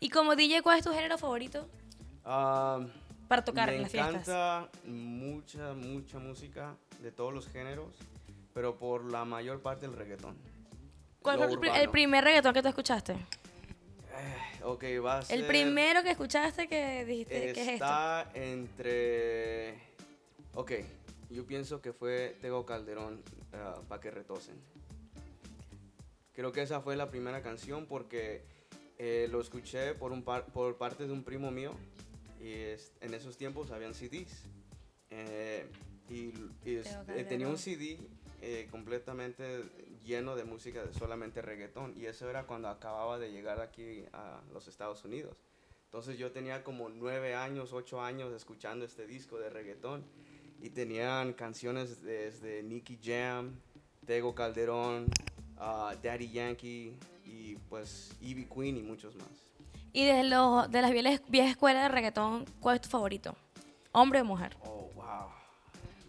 Y 0.00 0.08
como 0.10 0.34
DJ, 0.34 0.62
¿cuál 0.62 0.78
es 0.78 0.84
tu 0.84 0.92
género 0.92 1.18
favorito 1.18 1.68
Ah, 2.24 2.80
para 3.28 3.44
tocar 3.44 3.68
me 3.68 3.76
en 3.76 3.82
las 3.82 3.92
fiestas? 3.92 4.14
encanta 4.14 4.68
mucha, 4.84 5.74
mucha 5.74 6.18
música 6.18 6.74
de 7.00 7.12
todos 7.12 7.32
los 7.32 7.46
géneros, 7.48 7.94
pero 8.52 8.76
por 8.76 9.10
la 9.10 9.24
mayor 9.24 9.60
parte 9.60 9.86
el 9.86 9.92
reggaetón. 9.92 10.36
¿Cuál 11.22 11.38
fue 11.38 11.82
el, 11.82 11.90
primer 11.90 12.24
reggaetón 12.24 12.54
que 12.54 12.62
tú 12.62 12.68
escuchaste? 12.68 13.16
Ok, 14.62 14.84
va 15.04 15.18
a 15.18 15.22
ser... 15.22 15.38
El 15.40 15.46
primero 15.46 16.02
que 16.02 16.10
escuchaste 16.10 16.66
que 16.68 17.04
dijiste, 17.04 17.52
¿qué 17.52 17.62
es 17.62 17.68
esto? 17.68 17.72
Está 17.84 18.30
entre. 18.34 19.78
Ok, 20.54 20.72
yo 21.30 21.46
pienso 21.46 21.80
que 21.82 21.92
fue 21.92 22.36
Tego 22.40 22.64
Calderón 22.66 23.22
para 23.88 24.00
que 24.00 24.10
retosen. 24.10 24.56
Creo 26.34 26.52
que 26.52 26.62
esa 26.62 26.80
fue 26.80 26.96
la 26.96 27.10
primera 27.10 27.42
canción 27.42 27.86
porque 27.86 28.42
eh, 28.98 29.28
lo 29.30 29.40
escuché 29.40 29.94
por, 29.94 30.12
un 30.12 30.22
par- 30.22 30.46
por 30.46 30.76
parte 30.76 31.06
de 31.06 31.12
un 31.12 31.22
primo 31.24 31.50
mío 31.50 31.72
y 32.40 32.52
es- 32.52 32.92
en 33.00 33.14
esos 33.14 33.36
tiempos 33.36 33.70
habían 33.70 33.94
CDs. 33.94 34.42
Eh, 35.10 35.66
y 36.08 36.32
y 36.64 36.76
es- 36.76 36.88
Tego 37.06 37.18
eh, 37.18 37.24
tenía 37.24 37.48
un 37.48 37.58
CD 37.58 37.98
completamente 38.70 39.64
lleno 40.04 40.36
de 40.36 40.44
música 40.44 40.84
de 40.84 40.92
solamente 40.92 41.42
reggaetón 41.42 41.94
y 41.96 42.06
eso 42.06 42.28
era 42.30 42.44
cuando 42.46 42.68
acababa 42.68 43.18
de 43.18 43.32
llegar 43.32 43.60
aquí 43.60 44.04
a 44.12 44.40
los 44.52 44.68
Estados 44.68 45.04
Unidos. 45.04 45.36
Entonces 45.86 46.18
yo 46.18 46.30
tenía 46.30 46.62
como 46.62 46.88
nueve 46.90 47.34
años, 47.34 47.72
ocho 47.72 48.00
años 48.02 48.32
escuchando 48.34 48.84
este 48.84 49.06
disco 49.06 49.38
de 49.38 49.48
reggaetón 49.50 50.04
y 50.60 50.70
tenían 50.70 51.32
canciones 51.32 52.02
desde 52.02 52.62
Nicky 52.62 52.98
Jam, 53.02 53.54
Tego 54.06 54.34
Calderón, 54.34 55.06
ah, 55.58 55.94
Daddy 56.02 56.30
Yankee 56.30 56.96
y 57.24 57.56
pues 57.68 58.10
Ivy 58.20 58.46
Queen 58.46 58.76
y 58.76 58.82
muchos 58.82 59.14
más. 59.16 59.28
Y 59.92 60.04
de, 60.04 60.24
los, 60.24 60.70
de 60.70 60.82
las 60.82 60.90
viejas, 60.92 61.22
viejas 61.28 61.52
escuelas 61.52 61.84
de 61.84 61.88
reggaetón, 61.88 62.44
¿cuál 62.60 62.76
es 62.76 62.82
tu 62.82 62.88
favorito? 62.88 63.34
¿Hombre 63.92 64.20
o 64.20 64.24
mujer? 64.24 64.56
Oh, 64.64 64.90
wow. 64.94 65.28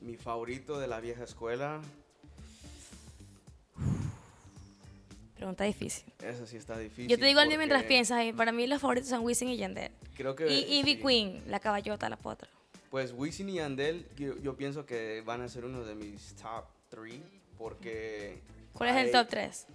Mi 0.01 0.17
favorito 0.17 0.77
de 0.79 0.87
la 0.87 0.99
vieja 0.99 1.23
escuela, 1.23 1.81
Pregunta 5.37 5.65
difícil. 5.65 6.03
eso 6.23 6.47
sí 6.47 6.57
está 6.57 6.77
difícil. 6.79 7.07
Yo 7.07 7.19
te 7.19 7.25
digo 7.25 7.39
el 7.39 7.47
mío 7.47 7.59
mientras 7.59 7.83
piensas. 7.83 8.25
Para 8.35 8.51
mí 8.51 8.65
los 8.65 8.81
favoritos 8.81 9.09
son 9.09 9.23
Wisin 9.23 9.49
y 9.49 9.57
Yandel. 9.57 9.91
Creo 10.15 10.35
que... 10.35 10.51
Y 10.51 10.79
Ivy 10.79 10.95
sí. 10.95 11.01
Queen, 11.01 11.43
la 11.45 11.59
caballota, 11.59 12.09
la 12.09 12.17
potra. 12.17 12.49
Pues 12.89 13.13
Wisin 13.13 13.49
y 13.49 13.55
Yandel, 13.55 14.07
yo, 14.15 14.37
yo 14.39 14.55
pienso 14.55 14.85
que 14.85 15.21
van 15.25 15.41
a 15.41 15.49
ser 15.49 15.65
uno 15.65 15.83
de 15.83 15.95
mis 15.95 16.35
top 16.35 16.65
3 16.89 17.19
porque... 17.57 18.41
¿Cuál 18.73 18.89
es 18.95 19.05
el 19.05 19.11
top 19.11 19.27
3? 19.29 19.67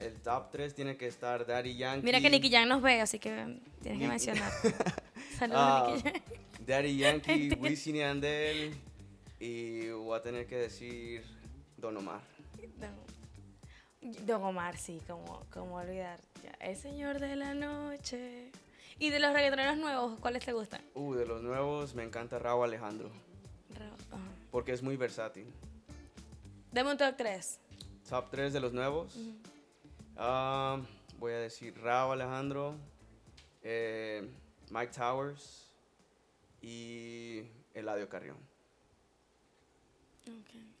El 0.00 0.14
top 0.22 0.50
3 0.50 0.74
tiene 0.74 0.96
que 0.96 1.06
estar 1.06 1.46
Daddy 1.46 1.76
Yankee. 1.76 2.04
Mira 2.04 2.20
que 2.20 2.30
Nicky 2.30 2.50
Jam 2.50 2.66
nos 2.68 2.82
ve, 2.82 3.00
así 3.00 3.18
que 3.18 3.58
tienes 3.82 4.00
que 4.00 4.08
mencionar. 4.08 4.50
Saludos, 5.38 5.60
Ah, 5.62 5.92
Nicky 5.94 6.10
Jam. 6.10 6.22
Daddy 6.66 6.96
Yankee, 6.96 7.50
Wisin 7.60 7.96
y 7.96 7.98
Yandel 7.98 8.74
y 9.38 9.88
voy 9.90 10.18
a 10.18 10.22
tener 10.22 10.46
que 10.46 10.56
decir 10.56 11.22
Don 11.76 11.96
Omar. 11.98 12.20
Don- 12.78 14.26
Don 14.26 14.42
Omar, 14.42 14.78
sí, 14.78 14.98
como, 15.06 15.44
como 15.50 15.76
olvidar. 15.76 16.18
Ya, 16.42 16.52
El 16.66 16.76
señor 16.76 17.20
de 17.20 17.36
la 17.36 17.52
noche. 17.54 18.50
Y 19.00 19.08
de 19.08 19.18
los 19.18 19.32
reggaetoneros 19.32 19.78
nuevos, 19.78 20.20
¿cuáles 20.20 20.44
te 20.44 20.52
gustan? 20.52 20.82
Uh, 20.94 21.14
de 21.14 21.26
los 21.26 21.42
nuevos 21.42 21.94
me 21.94 22.04
encanta 22.04 22.38
Raúl 22.38 22.64
Alejandro 22.64 23.10
ajá. 23.74 24.20
porque 24.50 24.72
es 24.72 24.82
muy 24.82 24.96
versátil. 24.96 25.46
Dame 26.70 26.90
un 26.92 26.98
top 26.98 27.16
3. 27.16 27.58
Top 28.08 28.26
3 28.30 28.52
de 28.52 28.60
los 28.60 28.74
nuevos. 28.74 29.16
Ah, 30.16 30.80
voy 31.18 31.32
a 31.32 31.38
decir 31.38 31.74
Raúl 31.80 32.20
Alejandro, 32.20 32.74
eh, 33.62 34.28
Mike 34.70 34.92
Towers 34.92 35.72
y 36.60 37.44
Eladio 37.72 38.06
Carrión. 38.06 38.36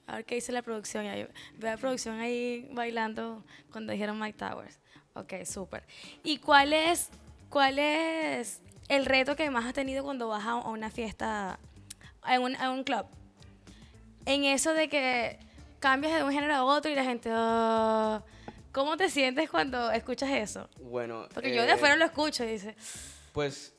A 0.06 0.16
ver 0.16 0.24
qué 0.26 0.34
dice 0.34 0.52
la 0.52 0.60
producción. 0.60 1.06
Ahí. 1.06 1.26
Ve 1.56 1.68
a 1.68 1.72
la 1.72 1.76
producción 1.78 2.18
ahí 2.18 2.68
bailando 2.72 3.42
cuando 3.72 3.92
dijeron 3.92 4.18
Mike 4.18 4.38
Towers. 4.38 4.78
Ok, 5.14 5.44
súper. 5.44 5.84
¿Y 6.22 6.38
cuál 6.38 6.72
es, 6.72 7.08
cuál 7.50 7.78
es 7.78 8.62
el 8.88 9.04
reto 9.04 9.36
que 9.36 9.50
más 9.50 9.66
has 9.66 9.74
tenido 9.74 10.02
cuando 10.02 10.28
vas 10.28 10.44
a 10.46 10.52
a 10.52 10.68
una 10.68 10.90
fiesta, 10.90 11.58
en 12.26 12.42
un, 12.42 12.56
a 12.56 12.70
un 12.70 12.84
club? 12.84 13.04
En 14.26 14.44
eso 14.44 14.72
de 14.72 14.88
que 14.88 15.38
cambias 15.78 16.14
de 16.16 16.24
un 16.24 16.32
género 16.32 16.54
a 16.54 16.64
otro 16.64 16.90
y 16.90 16.94
la 16.94 17.04
gente... 17.04 17.30
"Ah". 17.32 18.22
¿Cómo 18.72 18.96
te 18.96 19.10
sientes 19.10 19.50
cuando 19.50 19.90
escuchas 19.90 20.30
eso? 20.30 20.68
Bueno, 20.80 21.26
Porque 21.34 21.52
yo 21.54 21.62
de 21.62 21.68
eh, 21.70 21.72
afuera 21.72 21.96
lo 21.96 22.04
escucho 22.04 22.44
y 22.44 22.52
dice... 22.52 22.76
Pues 23.32 23.74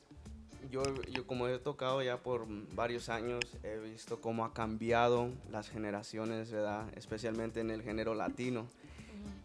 yo, 0.70 0.82
yo 1.10 1.26
como 1.26 1.48
he 1.48 1.58
tocado 1.58 2.02
ya 2.02 2.18
por 2.18 2.44
varios 2.74 3.08
años, 3.08 3.40
he 3.62 3.78
visto 3.78 4.20
cómo 4.20 4.44
ha 4.44 4.52
cambiado 4.52 5.30
las 5.50 5.70
generaciones, 5.70 6.50
¿verdad? 6.50 6.86
Especialmente 6.94 7.60
en 7.60 7.70
el 7.70 7.82
género 7.82 8.14
latino. 8.14 8.66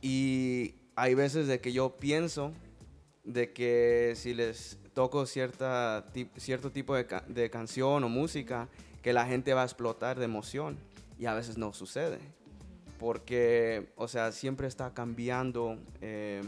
Y 0.02 0.76
hay 0.96 1.14
veces 1.16 1.48
de 1.48 1.62
que 1.62 1.72
yo 1.72 1.92
pienso 1.92 2.52
de 3.28 3.52
que 3.54 4.14
si 4.16 4.34
les 4.34 4.78
toco 4.94 5.26
cierta, 5.28 6.04
cierto 6.38 6.72
tipo 6.72 6.96
de, 6.96 7.06
ca- 7.06 7.24
de 7.28 7.50
canción 7.52 8.04
o 8.04 8.10
música, 8.10 8.68
que 9.04 9.14
la 9.14 9.26
gente 9.28 9.54
va 9.54 9.62
a 9.62 9.66
explotar 9.66 10.18
de 10.18 10.26
emoción. 10.26 10.78
Y 11.20 11.26
a 11.28 11.34
veces 11.34 11.58
no 11.58 11.74
sucede. 11.74 12.20
porque, 13.00 13.90
o 13.96 14.08
sea, 14.08 14.32
siempre 14.32 14.68
está 14.68 14.94
cambiando 14.94 15.78
eh, 16.02 16.42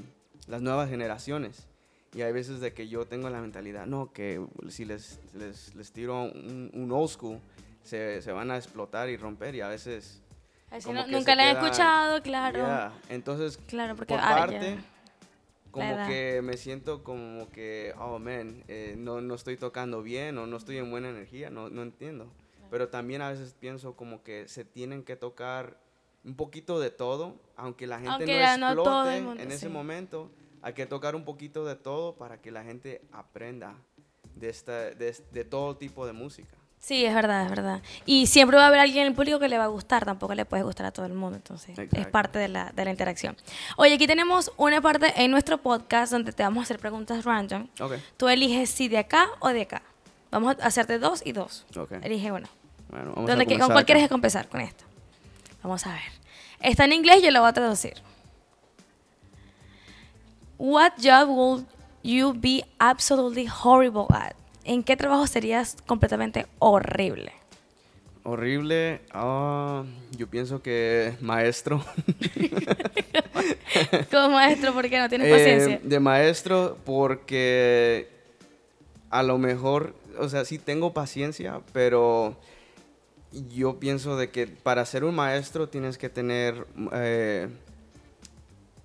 las 0.48 0.62
nuevas 0.62 0.90
generaciones. 0.90 1.68
Y 2.16 2.22
hay 2.24 2.32
veces 2.32 2.60
de 2.60 2.74
que 2.74 2.88
yo 2.88 3.06
tengo 3.06 3.30
la 3.30 3.40
mentalidad, 3.40 3.86
no, 3.86 4.12
que 4.12 4.44
si 4.70 4.84
les, 4.86 5.20
les, 5.36 5.76
les 5.76 5.92
tiro 5.92 6.24
un, 6.24 6.72
un 6.74 6.92
old 6.92 7.10
school, 7.10 7.40
se, 7.84 8.22
se 8.24 8.32
van 8.32 8.50
a 8.50 8.58
explotar 8.58 9.10
y 9.10 9.18
romper 9.18 9.54
y 9.56 9.62
a 9.62 9.68
veces... 9.68 10.22
Así 10.72 10.92
no- 10.92 11.06
nunca 11.08 11.36
la 11.36 11.50
he 11.50 11.52
escuchado, 11.52 12.22
claro. 12.24 12.58
Yeah, 12.60 12.94
Entonces, 13.10 13.60
Claro, 13.68 13.96
porque 13.96 14.14
por 14.16 14.24
ah, 14.24 14.48
ya. 14.52 14.78
Como 15.72 16.08
que 16.08 16.42
me 16.44 16.58
siento 16.58 17.04
como 17.04 17.50
que, 17.50 17.94
oh 18.00 18.20
man, 18.20 18.64
eh, 18.68 18.96
no, 18.98 19.22
no 19.22 19.36
estoy 19.36 19.58
tocando 19.58 20.02
bien 20.02 20.38
o 20.38 20.48
no 20.48 20.58
estoy 20.58 20.78
en 20.78 20.90
buena 20.90 21.10
energía, 21.10 21.50
no, 21.50 21.70
no 21.70 21.84
entiendo. 21.84 22.32
Pero 22.70 22.90
también 22.90 23.22
a 23.22 23.30
veces 23.30 23.56
pienso 23.60 23.96
como 23.96 24.24
que 24.24 24.48
se 24.48 24.64
tienen 24.66 25.04
que 25.04 25.16
tocar 25.16 25.78
un 26.24 26.36
poquito 26.36 26.80
de 26.80 26.92
todo, 26.92 27.36
aunque 27.56 27.88
la 27.88 27.98
gente 27.98 28.12
Aunque 28.12 28.40
no 28.40 28.58
no 28.58 28.68
explote 28.68 29.22
mundo, 29.22 29.42
en 29.42 29.52
ese 29.52 29.68
sí. 29.68 29.70
momento, 29.70 30.30
hay 30.62 30.74
que 30.74 30.86
tocar 30.86 31.16
un 31.16 31.26
poquito 31.26 31.66
de 31.66 31.76
todo 31.76 32.16
para 32.16 32.42
que 32.42 32.52
la 32.52 32.64
gente 32.64 33.02
aprenda 33.12 33.76
de, 34.36 34.50
esta, 34.50 34.92
de, 34.92 35.16
de 35.32 35.46
todo 35.46 35.78
tipo 35.78 36.06
de 36.06 36.14
música. 36.14 36.59
Sí, 36.80 37.06
es 37.06 37.14
verdad, 37.14 37.44
es 37.44 37.50
verdad. 37.50 37.82
Y 38.06 38.28
siempre 38.28 38.58
va 38.58 38.64
a 38.64 38.68
haber 38.68 38.80
alguien 38.80 39.02
en 39.02 39.08
el 39.10 39.14
público 39.14 39.38
que 39.38 39.48
le 39.50 39.58
va 39.58 39.66
a 39.66 39.68
gustar, 39.68 40.06
tampoco 40.06 40.34
le 40.34 40.46
puede 40.46 40.64
gustar 40.64 40.86
a 40.88 40.92
todo 40.92 41.06
el 41.06 41.14
mundo, 41.14 41.36
entonces 41.36 41.78
es 41.78 42.08
parte 42.08 42.40
de 42.40 42.48
la, 42.48 42.72
de 42.72 42.86
la 42.86 42.90
interacción. 42.92 43.36
Oye, 43.78 43.94
aquí 43.96 44.08
tenemos 44.08 44.52
una 44.58 44.82
parte 44.82 45.14
en 45.24 45.30
nuestro 45.30 45.58
podcast 45.60 46.12
donde 46.12 46.32
te 46.32 46.42
vamos 46.42 46.62
a 46.62 46.64
hacer 46.64 46.80
preguntas 46.80 47.26
random. 47.26 47.68
Ok, 47.80 47.94
Tú 48.18 48.28
eliges 48.30 48.70
si 48.70 48.88
de 48.88 48.98
acá 48.98 49.28
o 49.40 49.50
de 49.50 49.64
acá. 49.64 49.82
Vamos 50.32 50.56
a 50.62 50.66
hacerte 50.68 51.00
dos 51.00 51.22
y 51.26 51.32
dos. 51.34 51.66
ok. 51.78 51.92
Elige 52.02 52.32
uno. 52.32 52.48
Bueno, 52.90 53.12
vamos 53.14 53.28
¿Dónde 53.30 53.44
a 53.44 53.46
que- 53.46 53.58
¿Con 53.60 53.68
cuál 53.68 53.78
acá. 53.80 53.86
quieres 53.86 54.10
empezar 54.12 54.48
con 54.48 54.62
esto? 54.62 54.86
Vamos 55.62 55.86
a 55.86 55.92
ver. 55.92 56.02
Está 56.62 56.86
en 56.86 56.94
inglés, 56.94 57.22
yo 57.22 57.30
lo 57.32 57.42
voy 57.42 57.50
a 57.50 57.54
traducir. 57.54 57.96
What 60.58 60.94
job 61.02 61.30
would 61.30 61.66
you 62.04 62.34
be 62.34 62.64
absolutely 62.80 63.48
horrible 63.48 64.06
at? 64.10 64.34
¿En 64.70 64.84
qué 64.84 64.96
trabajo 64.96 65.26
serías 65.26 65.78
completamente 65.88 66.46
horrible? 66.60 67.32
Horrible, 68.22 69.02
ah, 69.14 69.84
yo 70.16 70.28
pienso 70.28 70.62
que 70.62 71.16
maestro. 71.22 71.84
Como 74.12 74.30
maestro, 74.30 74.72
porque 74.74 75.00
no 75.00 75.10
tienes 75.10 75.28
Eh, 75.28 75.32
paciencia. 75.32 75.80
de 75.82 76.00
maestro 76.00 76.78
porque 76.86 78.10
a 79.10 79.24
lo 79.24 79.40
mejor, 79.40 79.96
o 80.20 80.30
sea, 80.30 80.46
sí 80.46 80.60
tengo 80.60 80.94
paciencia, 80.94 81.62
pero 81.74 82.38
yo 83.52 83.80
pienso 83.80 84.18
de 84.18 84.30
que 84.30 84.46
para 84.46 84.86
ser 84.86 85.04
un 85.04 85.16
maestro 85.16 85.68
tienes 85.68 85.98
que 85.98 86.10
tener 86.10 86.68
eh, 86.94 87.48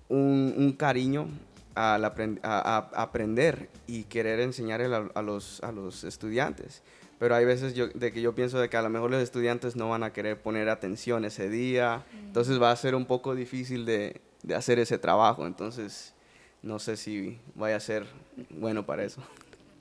un, 0.09 0.55
un 0.57 0.71
cariño 0.73 1.27
al 1.75 2.05
a, 2.05 2.11
a- 2.43 3.01
aprender 3.01 3.69
y 3.87 4.03
querer 4.05 4.39
enseñarle 4.39 4.93
a, 4.95 5.09
a 5.13 5.21
los, 5.21 5.61
a 5.63 5.71
los 5.71 6.03
estudiantes. 6.03 6.81
Pero 7.19 7.35
hay 7.35 7.45
veces 7.45 7.73
yo, 7.75 7.87
de 7.87 8.11
que 8.11 8.21
yo 8.21 8.35
pienso 8.35 8.59
de 8.59 8.67
que 8.69 8.75
a 8.77 8.81
lo 8.81 8.89
mejor 8.89 9.09
los 9.11 9.21
estudiantes 9.21 9.75
no 9.75 9.89
van 9.89 10.03
a 10.03 10.11
querer 10.11 10.41
poner 10.41 10.67
atención 10.69 11.23
ese 11.23 11.49
día, 11.49 12.03
entonces 12.25 12.61
va 12.61 12.71
a 12.71 12.75
ser 12.75 12.93
un 12.95 13.05
poco 13.05 13.35
difícil 13.35 13.85
de, 13.85 14.19
de 14.43 14.55
hacer 14.55 14.79
ese 14.79 14.97
trabajo, 14.97 15.45
entonces 15.47 16.13
no 16.61 16.77
sé 16.79 16.97
si 16.97 17.39
vaya 17.55 17.77
a 17.77 17.79
ser 17.79 18.05
bueno 18.49 18.85
para 18.85 19.03
eso. 19.03 19.21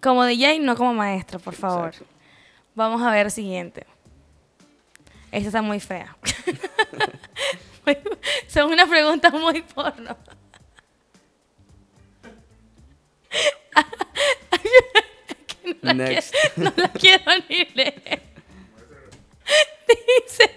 Como 0.01 0.25
DJ, 0.25 0.61
no 0.61 0.77
como 0.77 0.95
maestro, 0.95 1.39
por 1.41 1.55
favor. 1.55 1.89
Exacto. 1.89 2.07
Vamos 2.77 3.03
a 3.03 3.11
ver 3.11 3.31
siguiente. 3.31 3.87
Esta 5.33 5.49
está 5.49 5.63
muy 5.63 5.81
fea. 5.81 6.17
Son 8.49 8.71
unas 8.73 8.89
preguntas 8.89 9.33
muy 9.33 9.63
porno. 9.63 10.17
La 15.85 15.95
Next. 15.95 16.35
quiero- 16.55 16.55
no 16.57 16.73
la 16.83 16.89
quiero 16.89 17.33
ni 17.49 17.67
leer. 17.75 18.23
Dice. 19.89 20.51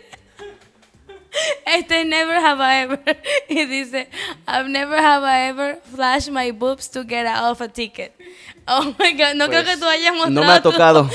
Este 1.65 2.03
never 2.05 2.35
have 2.39 2.59
I 2.61 2.83
ever. 2.83 2.99
Y 3.49 3.65
dice, 3.65 4.09
I've 4.47 4.67
never 4.69 4.97
have 4.97 5.23
I 5.23 5.49
ever 5.49 5.77
flashed 5.93 6.31
my 6.31 6.51
boobs 6.51 6.89
to 6.91 7.03
get 7.03 7.27
out 7.27 7.51
of 7.51 7.61
a 7.61 7.67
ticket. 7.67 8.13
Oh 8.67 8.93
my 8.97 9.13
god, 9.13 9.35
no 9.35 9.47
creo 9.47 9.63
que 9.63 9.77
Pues, 9.77 9.79
tú 9.79 9.85
hayas 9.87 10.13
mostrado. 10.15 10.31
No 10.31 10.41
me 10.41 10.51
ha 10.51 10.61
tocado. 10.61 11.09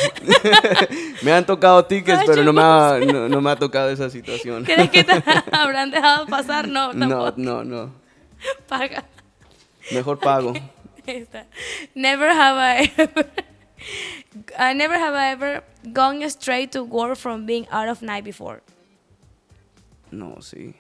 me 1.22 1.32
han 1.32 1.44
tocado 1.44 1.84
tickets, 1.86 2.22
pero 2.26 2.44
no 2.44 2.52
me, 2.52 2.62
ha, 2.62 2.98
no, 3.04 3.28
no 3.28 3.40
me 3.40 3.50
ha 3.50 3.56
tocado 3.56 3.90
esa 3.90 4.08
situación. 4.10 4.64
¿Crees 4.64 4.90
que 4.90 5.02
te 5.04 5.22
habrán 5.50 5.90
dejado 5.90 6.26
pasar? 6.26 6.68
No, 6.68 6.92
No, 6.92 7.08
tampoco. 7.08 7.34
no, 7.36 7.64
no. 7.64 7.92
Paga. 8.68 9.04
Mejor 9.90 10.18
pago. 10.20 10.52
Esta. 11.04 11.46
Never 11.94 12.30
have 12.30 12.58
I 12.84 12.92
ever. 12.96 13.26
I 14.58 14.74
never 14.74 14.96
have 14.96 15.14
I 15.14 15.32
ever 15.32 15.62
gone 15.92 16.22
straight 16.30 16.70
to 16.72 16.84
work 16.84 17.16
from 17.16 17.46
being 17.46 17.66
out 17.70 17.88
of 17.88 18.02
night 18.02 18.24
before. 18.24 18.62
No, 20.10 20.40
sí. 20.40 20.74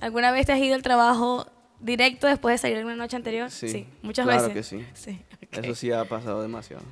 ¿Alguna 0.00 0.32
vez 0.32 0.46
te 0.46 0.52
has 0.52 0.60
ido 0.60 0.74
al 0.74 0.82
trabajo 0.82 1.46
directo 1.80 2.26
después 2.26 2.54
de 2.54 2.58
salir 2.58 2.78
en 2.78 2.86
una 2.86 2.96
noche 2.96 3.16
anterior? 3.16 3.50
Sí, 3.50 3.86
muchas 4.02 4.26
claro 4.26 4.48
veces. 4.48 4.54
que 4.54 4.62
sí. 4.62 4.86
Sí. 4.94 5.22
Eso 5.52 5.74
sí 5.74 5.92
ha 5.92 6.04
pasado 6.06 6.40
demasiado. 6.40 6.82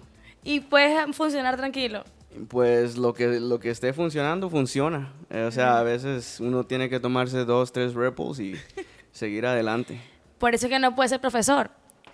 Y 0.45 0.61
puedes 0.61 1.17
funcionar 1.17 1.57
tranquilo. 1.57 2.05
Pues 2.49 2.97
lo 2.97 3.13
que, 3.15 3.41
lo 3.41 3.59
que 3.59 3.71
esté 3.71 3.93
funcionando, 3.93 4.51
funciona. 4.51 5.13
Eh, 5.31 5.45
o 5.45 5.51
sea, 5.51 5.79
a 5.79 5.83
veces 5.83 6.39
uno 6.41 6.65
tiene 6.65 6.89
que 6.89 7.01
tomarse 7.01 7.45
dos, 7.45 7.73
tres 7.73 7.95
Bulls 7.95 8.39
y 8.39 8.55
seguir 9.13 9.47
adelante. 9.47 10.01
Por 10.39 10.55
eso 10.55 10.67
es 10.67 10.71
que 10.71 10.79
no 10.79 10.95
puede 10.95 11.09
ser 11.09 11.21
profesor. 11.21 11.71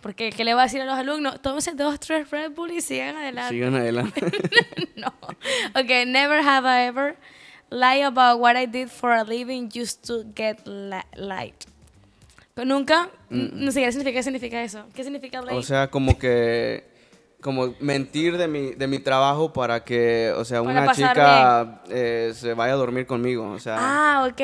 Porque 0.07 0.31
¿qué 0.31 0.45
le 0.45 0.55
va 0.55 0.61
a 0.61 0.65
decir 0.67 0.81
a 0.81 0.85
los 0.85 0.95
alumnos? 0.97 1.43
Tómense 1.43 1.73
dos, 1.73 1.99
tres 1.99 2.31
Red 2.31 2.53
Bull 2.53 2.71
y 2.71 2.81
sigan 2.81 3.17
adelante. 3.17 3.53
Sigan 3.53 3.75
adelante. 3.75 4.21
no. 4.95 5.13
Okay, 5.75 6.07
never 6.07 6.39
have 6.47 6.65
I 6.65 6.87
ever 6.87 7.17
lied 7.71 8.05
about 8.05 8.39
what 8.39 8.55
I 8.57 8.67
did 8.67 8.89
for 8.89 9.11
a 9.11 9.25
living 9.25 9.69
just 9.69 10.07
to 10.07 10.23
get 10.37 10.65
li- 10.65 11.03
light. 11.17 11.57
Pero 12.55 12.67
nunca, 12.67 13.11
no 13.31 13.73
sé 13.73 13.81
qué 13.83 13.91
significa, 13.91 14.13
qué 14.13 14.23
significa 14.23 14.63
eso. 14.63 14.87
¿Qué 14.95 15.03
significa 15.03 15.43
light? 15.43 15.59
O 15.59 15.63
sea, 15.65 15.89
como 15.91 16.17
que 16.17 16.85
como 17.47 17.77
mentir 17.79 18.39
de 18.39 18.49
mi, 18.49 18.73
de 18.73 18.89
mi 18.89 18.99
trabajo 18.99 19.53
para 19.53 19.85
que, 19.85 20.33
o 20.37 20.45
sea, 20.45 20.65
Para 20.65 20.83
una 20.83 20.93
chica 20.93 21.81
eh, 21.89 22.33
se 22.35 22.55
vaya 22.55 22.73
a 22.73 22.77
dormir 22.77 23.07
conmigo. 23.07 23.49
O 23.53 23.61
sea, 23.61 23.77
ah, 23.79 24.25
ok, 24.27 24.41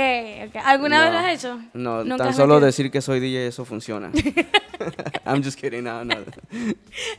ok. 0.47 0.63
¿Alguna 0.65 1.03
vez 1.03 1.13
lo 1.13 1.19
has 1.19 1.33
hecho? 1.35 1.61
No, 1.75 2.05
Nunca 2.05 2.27
tan 2.27 2.33
solo 2.33 2.55
metido. 2.55 2.67
decir 2.67 2.91
que 2.93 3.01
soy 3.03 3.19
DJ, 3.19 3.49
eso 3.49 3.65
funciona. 3.65 4.13
I'm 5.27 5.43
just 5.43 5.59
kidding, 5.59 5.83
no, 5.83 6.05
no. 6.05 6.15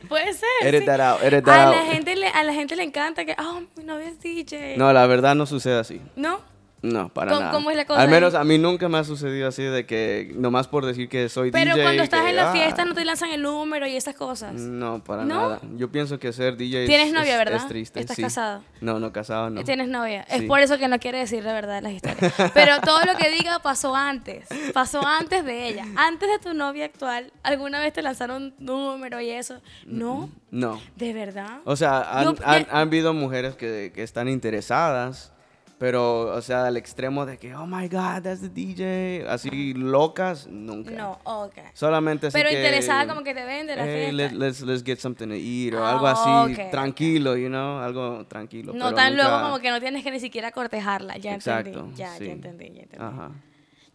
Puede 0.08 0.32
ser. 0.32 0.48
Edit 0.62 0.80
sí. 0.80 0.86
that 0.86 1.00
out, 1.00 1.22
edit 1.22 1.46
a 1.46 1.52
that 1.52 1.70
la 1.70 1.80
out. 1.82 1.92
gente 1.92 2.16
le, 2.16 2.28
a 2.28 2.42
la 2.44 2.54
gente 2.54 2.76
le 2.76 2.82
encanta 2.82 3.26
que, 3.26 3.36
oh, 3.38 3.60
mi 3.76 3.84
novio 3.84 4.06
es 4.06 4.18
DJ. 4.18 4.78
No, 4.78 4.90
la 4.90 5.06
verdad 5.06 5.34
no 5.34 5.44
sucede 5.44 5.78
así. 5.78 6.00
¿No? 6.16 6.40
No, 6.84 7.08
para 7.08 7.30
¿Cómo- 7.30 7.40
nada. 7.40 7.52
cómo 7.52 7.70
es 7.70 7.76
la 7.78 7.86
cosa 7.86 8.02
Al 8.02 8.08
menos 8.10 8.34
a 8.34 8.44
mí 8.44 8.58
nunca 8.58 8.90
me 8.90 8.98
ha 8.98 9.04
sucedido 9.04 9.48
así 9.48 9.62
de 9.62 9.86
que 9.86 10.30
nomás 10.36 10.68
por 10.68 10.84
decir 10.84 11.08
que 11.08 11.30
soy 11.30 11.50
Pero 11.50 11.72
DJ. 11.72 11.82
cuando 11.82 12.02
estás 12.02 12.22
que, 12.24 12.28
en 12.30 12.36
la 12.36 12.50
ah, 12.50 12.52
fiesta 12.52 12.84
no 12.84 12.94
te 12.94 13.04
lanzan 13.06 13.30
el 13.30 13.40
número 13.40 13.86
y 13.86 13.96
esas 13.96 14.14
cosas. 14.14 14.52
No, 14.54 15.02
para 15.02 15.24
¿No? 15.24 15.34
nada. 15.48 15.60
Yo 15.76 15.90
pienso 15.90 16.18
que 16.18 16.30
ser 16.34 16.58
DJ 16.58 16.82
es- 16.82 16.88
Tienes 16.88 17.06
es, 17.08 17.12
novia, 17.14 17.38
¿verdad? 17.38 17.56
es 17.56 17.68
triste. 17.68 18.00
¿Estás 18.00 18.16
sí. 18.16 18.22
casado? 18.22 18.62
No, 18.82 19.00
no 19.00 19.12
casado, 19.12 19.48
no. 19.48 19.64
Tienes 19.64 19.88
novia. 19.88 20.26
Es 20.28 20.42
por 20.42 20.60
eso 20.60 20.76
que 20.76 20.86
no 20.88 20.98
quiere 20.98 21.18
decir 21.20 21.42
la 21.42 21.54
verdad 21.54 21.76
de 21.76 21.80
las 21.80 21.92
historias. 21.92 22.34
Pero 22.52 22.78
todo 22.82 23.02
lo 23.06 23.16
que 23.16 23.30
diga 23.30 23.60
pasó 23.60 23.96
antes. 23.96 24.46
Pasó 24.74 25.00
antes 25.06 25.42
de 25.44 25.66
ella. 25.68 25.86
Antes 25.96 26.28
de 26.28 26.38
tu 26.38 26.54
novia 26.54 26.84
actual, 26.84 27.32
¿alguna 27.42 27.80
vez 27.80 27.94
te 27.94 28.02
lanzaron 28.02 28.34
un 28.42 28.54
número 28.58 29.20
y 29.22 29.30
eso? 29.30 29.62
No. 29.86 30.28
No. 30.50 30.80
¿De 30.96 31.12
verdad? 31.14 31.60
O 31.64 31.76
sea, 31.76 32.18
han, 32.18 32.24
Yo- 32.24 32.34
han, 32.44 32.64
yo- 32.64 32.70
han 32.70 32.76
habido 32.88 33.14
mujeres 33.14 33.54
que, 33.56 33.90
que 33.94 34.02
están 34.02 34.28
interesadas, 34.28 35.32
pero, 35.78 36.34
o 36.34 36.40
sea, 36.40 36.66
al 36.66 36.76
extremo 36.76 37.26
de 37.26 37.36
que, 37.36 37.54
oh 37.54 37.66
my 37.66 37.88
God, 37.88 38.22
that's 38.22 38.40
the 38.40 38.48
DJ, 38.48 39.26
así 39.28 39.74
locas, 39.74 40.46
nunca. 40.46 40.90
No, 40.92 41.18
ok. 41.24 41.54
Solamente 41.74 42.28
así 42.28 42.34
Pero 42.38 42.48
que, 42.50 42.56
interesada 42.56 43.06
como 43.06 43.22
que 43.22 43.34
te 43.34 43.44
ven 43.44 43.66
de 43.66 43.76
la 43.76 43.84
"Hey, 43.84 44.10
fiesta. 44.14 44.36
let's, 44.36 44.60
let's 44.62 44.84
get 44.84 44.98
something 44.98 45.26
to 45.28 45.34
eat, 45.34 45.74
o 45.74 45.84
Ah, 45.84 45.92
algo 45.92 46.06
así, 46.06 46.56
tranquilo, 46.70 47.36
you 47.36 47.48
know, 47.48 47.78
algo 47.80 48.24
tranquilo. 48.26 48.72
No 48.72 48.84
pero 48.86 48.96
tan 48.96 49.14
luego 49.16 49.30
nunca- 49.30 49.42
como 49.44 49.58
que 49.60 49.70
no 49.70 49.80
tienes 49.80 50.02
que 50.04 50.10
ni 50.10 50.20
siquiera 50.20 50.52
cortejarla. 50.52 51.16
Ya 51.18 51.34
Exacto, 51.34 51.68
entendí. 51.70 51.96
Ya, 51.96 52.16
sí. 52.16 52.26
ya 52.26 52.32
entendí, 52.32 52.64
ya 52.72 52.82
entendí. 52.82 53.04
Ajá. 53.04 53.30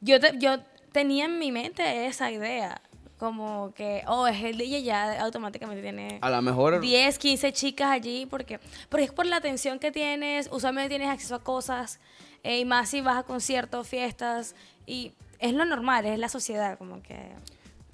Yo, 0.01 0.19
te- 0.19 0.38
yo 0.38 0.57
tenía 0.91 1.25
en 1.25 1.39
mi 1.39 1.51
mente 1.51 2.05
esa 2.07 2.31
idea. 2.31 2.81
Como 3.19 3.73
que, 3.75 4.01
oh, 4.07 4.25
es 4.27 4.41
el 4.43 4.57
DJ, 4.57 4.81
ya 4.81 5.21
automáticamente 5.21 5.81
tiene 5.81 6.19
A 6.21 6.29
lo 6.29 6.41
mejor... 6.41 6.79
10, 6.79 7.17
15 7.19 7.51
chicas 7.51 7.89
allí. 7.89 8.25
Porque, 8.25 8.59
porque 8.88 9.03
es 9.05 9.11
por 9.11 9.25
la 9.25 9.35
atención 9.35 9.77
que 9.77 9.91
tienes. 9.91 10.49
Usualmente 10.51 10.89
tienes 10.89 11.09
acceso 11.09 11.35
a 11.35 11.43
cosas. 11.43 11.99
eh, 12.43 12.59
y 12.59 12.65
más 12.65 12.89
si 12.89 13.01
vas 13.01 13.17
a 13.17 13.23
conciertos, 13.23 13.88
fiestas. 13.89 14.55
Y 14.88 15.11
es 15.39 15.53
lo 15.53 15.65
normal, 15.65 16.05
es 16.05 16.17
la 16.17 16.29
sociedad. 16.29 16.77
Como 16.77 17.03
que. 17.03 17.33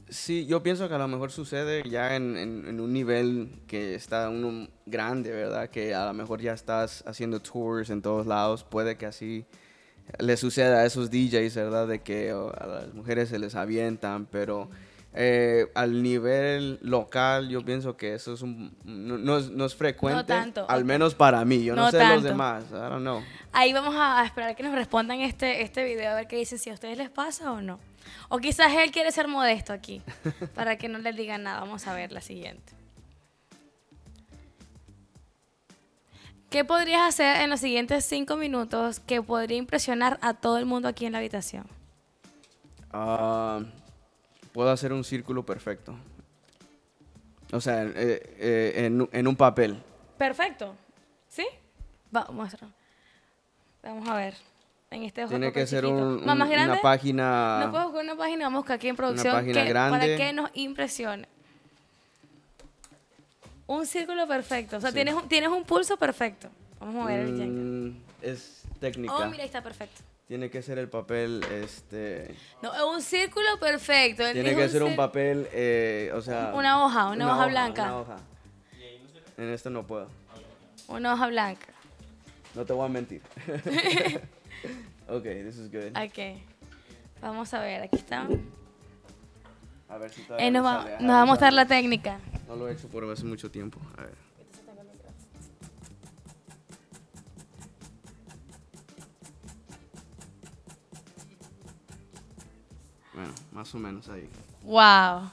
Sí, 0.10 0.46
yo 0.46 0.62
pienso 0.62 0.88
que 0.88 0.94
a 0.94 1.00
lo 1.00 1.08
mejor 1.08 1.32
sucede 1.32 1.82
ya 1.89 2.15
en, 2.15 2.38
en- 2.38 2.67
en 2.67 2.79
un 2.79 2.94
nivel 2.94 3.50
que 3.65 3.96
está 3.96 4.29
uno 4.29 4.67
grande, 4.86 5.32
¿verdad? 5.32 5.72
Que 5.72 5.96
a 5.96 6.05
lo 6.05 6.13
mejor 6.13 6.39
ya 6.39 6.53
estás 6.53 7.03
haciendo 7.08 7.39
tours 7.41 7.89
en 7.89 8.03
todos 8.03 8.27
lados, 8.27 8.63
puede 8.63 8.98
que 8.98 9.08
así 9.08 9.46
le 10.20 10.38
sucede 10.38 10.75
a 10.75 10.86
esos 10.86 11.10
DJs, 11.10 11.55
¿verdad? 11.55 11.88
De 11.88 12.01
que 12.03 12.32
oh, 12.34 12.53
a 12.55 12.67
las 12.67 12.94
mujeres 12.94 13.29
se 13.29 13.39
les 13.39 13.55
avientan, 13.55 14.27
pero 14.27 14.70
eh, 15.18 15.72
al 15.76 16.04
nivel 16.04 16.78
local 16.82 17.48
yo 17.48 17.64
pienso 17.64 17.96
que 17.96 18.14
eso 18.16 18.34
es 18.34 18.42
un, 18.42 18.76
no, 18.84 19.18
no 19.18 19.38
es, 19.38 19.50
no 19.50 19.66
es 19.66 19.74
frecuente. 19.74 20.26
tanto, 20.26 20.70
Al 20.70 20.84
menos 20.84 21.16
para 21.16 21.44
mí, 21.46 21.64
yo 21.64 21.74
no, 21.76 21.90
sé 21.90 22.00
los 22.00 22.08
tanto. 22.08 22.28
demás, 22.28 22.66
I 22.72 22.76
don't 22.76 23.00
know. 23.02 23.24
Ahí 23.54 23.72
vamos 23.72 23.96
a, 23.96 24.20
a 24.22 24.26
esperar 24.26 24.56
que 24.56 24.64
nos 24.64 24.74
respondan 24.76 25.22
este, 25.22 25.62
este 25.62 25.86
video, 25.86 26.12
a 26.12 26.16
ver 26.16 26.28
qué 26.28 26.36
dicen, 26.36 26.60
si 26.60 26.70
a 26.70 26.74
ustedes 26.74 26.98
les 26.98 27.10
pasa 27.10 27.52
o 27.54 27.62
no. 27.62 27.80
O 28.28 28.40
quizás 28.40 28.74
él 28.74 28.92
quiere 28.92 29.12
ser 29.12 29.28
modesto 29.30 29.72
aquí, 29.72 30.02
para 30.54 30.78
que 30.78 30.90
no 30.90 31.00
les 31.00 31.16
digan 31.16 31.44
nada. 31.44 31.62
Vamos 31.62 31.88
a 31.88 31.94
ver 31.94 32.12
la 32.12 32.22
siguiente. 32.22 32.74
¿Qué 36.50 36.64
podrías 36.64 37.02
hacer 37.02 37.42
en 37.42 37.50
los 37.50 37.60
siguientes 37.60 38.06
cinco 38.06 38.38
minutos 38.38 39.00
que 39.00 39.22
podría 39.22 39.58
impresionar 39.58 40.20
a 40.22 40.34
todo 40.34 40.58
el 40.58 40.66
mundo 40.66 40.88
aquí 40.88 41.06
en 41.06 41.14
la 41.14 41.18
habitación? 41.18 41.66
Ah, 42.92 43.60
puedo 44.56 44.70
hacer 44.72 44.94
un 44.94 45.04
círculo 45.04 45.46
perfecto. 45.46 45.94
O 47.52 47.60
sea, 47.60 47.84
eh, 47.84 47.92
eh, 48.40 48.86
en, 48.86 49.08
en 49.12 49.28
un 49.28 49.36
papel. 49.36 49.78
Perfecto. 50.18 50.74
¿Sí? 51.28 51.46
Va, 52.16 52.26
muestra. 52.32 52.70
Vamos 53.84 54.08
a 54.08 54.16
ver. 54.16 54.34
En 54.92 55.04
este 55.04 55.24
ojo 55.26 55.32
Tiene 55.32 55.52
que 55.52 55.68
ser 55.68 55.86
un- 55.86 56.24
¿Más- 56.26 56.34
un- 56.34 56.40
más 56.40 56.50
grande? 56.50 56.72
una 56.72 56.82
página. 56.82 57.64
No 57.66 57.72
puedo 57.72 57.84
buscar 57.90 58.04
una 58.06 58.16
página, 58.16 58.46
vamos 58.46 58.58
a 58.58 58.62
buscar 58.62 58.76
aquí 58.78 58.88
en 58.88 58.96
producción 58.96 59.34
página 59.34 59.66
que- 59.66 59.74
para 59.74 59.90
grande. 59.90 60.16
que 60.16 60.32
nos 60.34 60.50
impresione. 60.54 61.28
Un 63.68 63.86
círculo 63.86 64.26
perfecto. 64.26 64.78
O 64.78 64.80
sea, 64.82 64.92
Sí. 64.92 64.96
tienes, 64.96 65.16
un, 65.16 65.28
tienes 65.28 65.50
un 65.50 65.66
pulso 65.66 65.98
perfecto. 65.98 66.48
Vamos 66.80 67.04
a 67.06 67.10
ver 67.10 67.20
el 67.22 67.38
Jenga. 67.38 67.62
Mm, 67.92 68.02
es 68.22 68.62
técnica. 68.80 69.14
Oh, 69.18 69.26
mira, 69.26 69.44
ahí 69.44 69.48
está 69.48 69.62
perfecto. 69.62 70.02
Tiene 70.27 70.50
que 70.50 70.63
ser 70.63 70.79
el 70.79 70.89
papel, 70.89 71.44
este... 71.51 72.36
No, 72.63 72.74
es 72.74 72.82
un 72.82 73.01
círculo 73.01 73.46
perfecto. 73.60 74.25
Él 74.25 74.34
Tiene 74.34 74.55
que 74.55 74.67
ser 74.70 74.82
un 74.82 74.96
papel, 74.96 75.48
eh, 75.53 76.12
o 76.15 76.22
sea... 76.22 76.51
Una 76.55 76.84
hoja, 76.84 77.10
una 77.10 77.32
hoja 77.32 77.46
blanca. 77.46 77.84
Una 77.84 77.98
hoja. 77.98 78.15
En 79.38 79.50
esto 79.50 79.70
no 79.70 79.86
puedo. 79.86 80.08
Una 80.88 81.13
hoja 81.13 81.27
blanca. 81.27 81.67
No 82.55 82.65
te 82.65 82.74
voy 82.74 82.86
a 82.86 82.89
mentir. 82.89 83.22
ok, 85.08 85.24
this 85.24 85.58
is 85.58 85.72
good. 85.72 85.96
Ok. 85.96 86.41
Vamos 87.22 87.53
a 87.53 87.60
ver, 87.60 87.84
aquí 87.84 87.98
está. 87.98 88.27
A 89.88 89.98
ver 89.98 90.10
si 90.10 90.24
todavía 90.24 90.48
Él 90.48 90.53
nos 90.53 90.65
va, 90.65 90.86
nos 91.00 91.12
va 91.12 91.22
a 91.22 91.25
mostrar 91.25 91.53
la 91.53 91.67
técnica. 91.67 92.20
No 92.48 92.55
lo 92.55 92.67
he 92.67 92.74
hecho 92.74 92.88
por 92.88 93.03
hace 93.12 93.25
mucho 93.25 93.51
tiempo. 93.51 93.79
A 93.98 94.01
ver. 94.03 94.25
Más 103.66 103.74
o 103.74 103.80
menos 103.80 104.08
ahí. 104.10 104.30
Wow. 104.62 105.32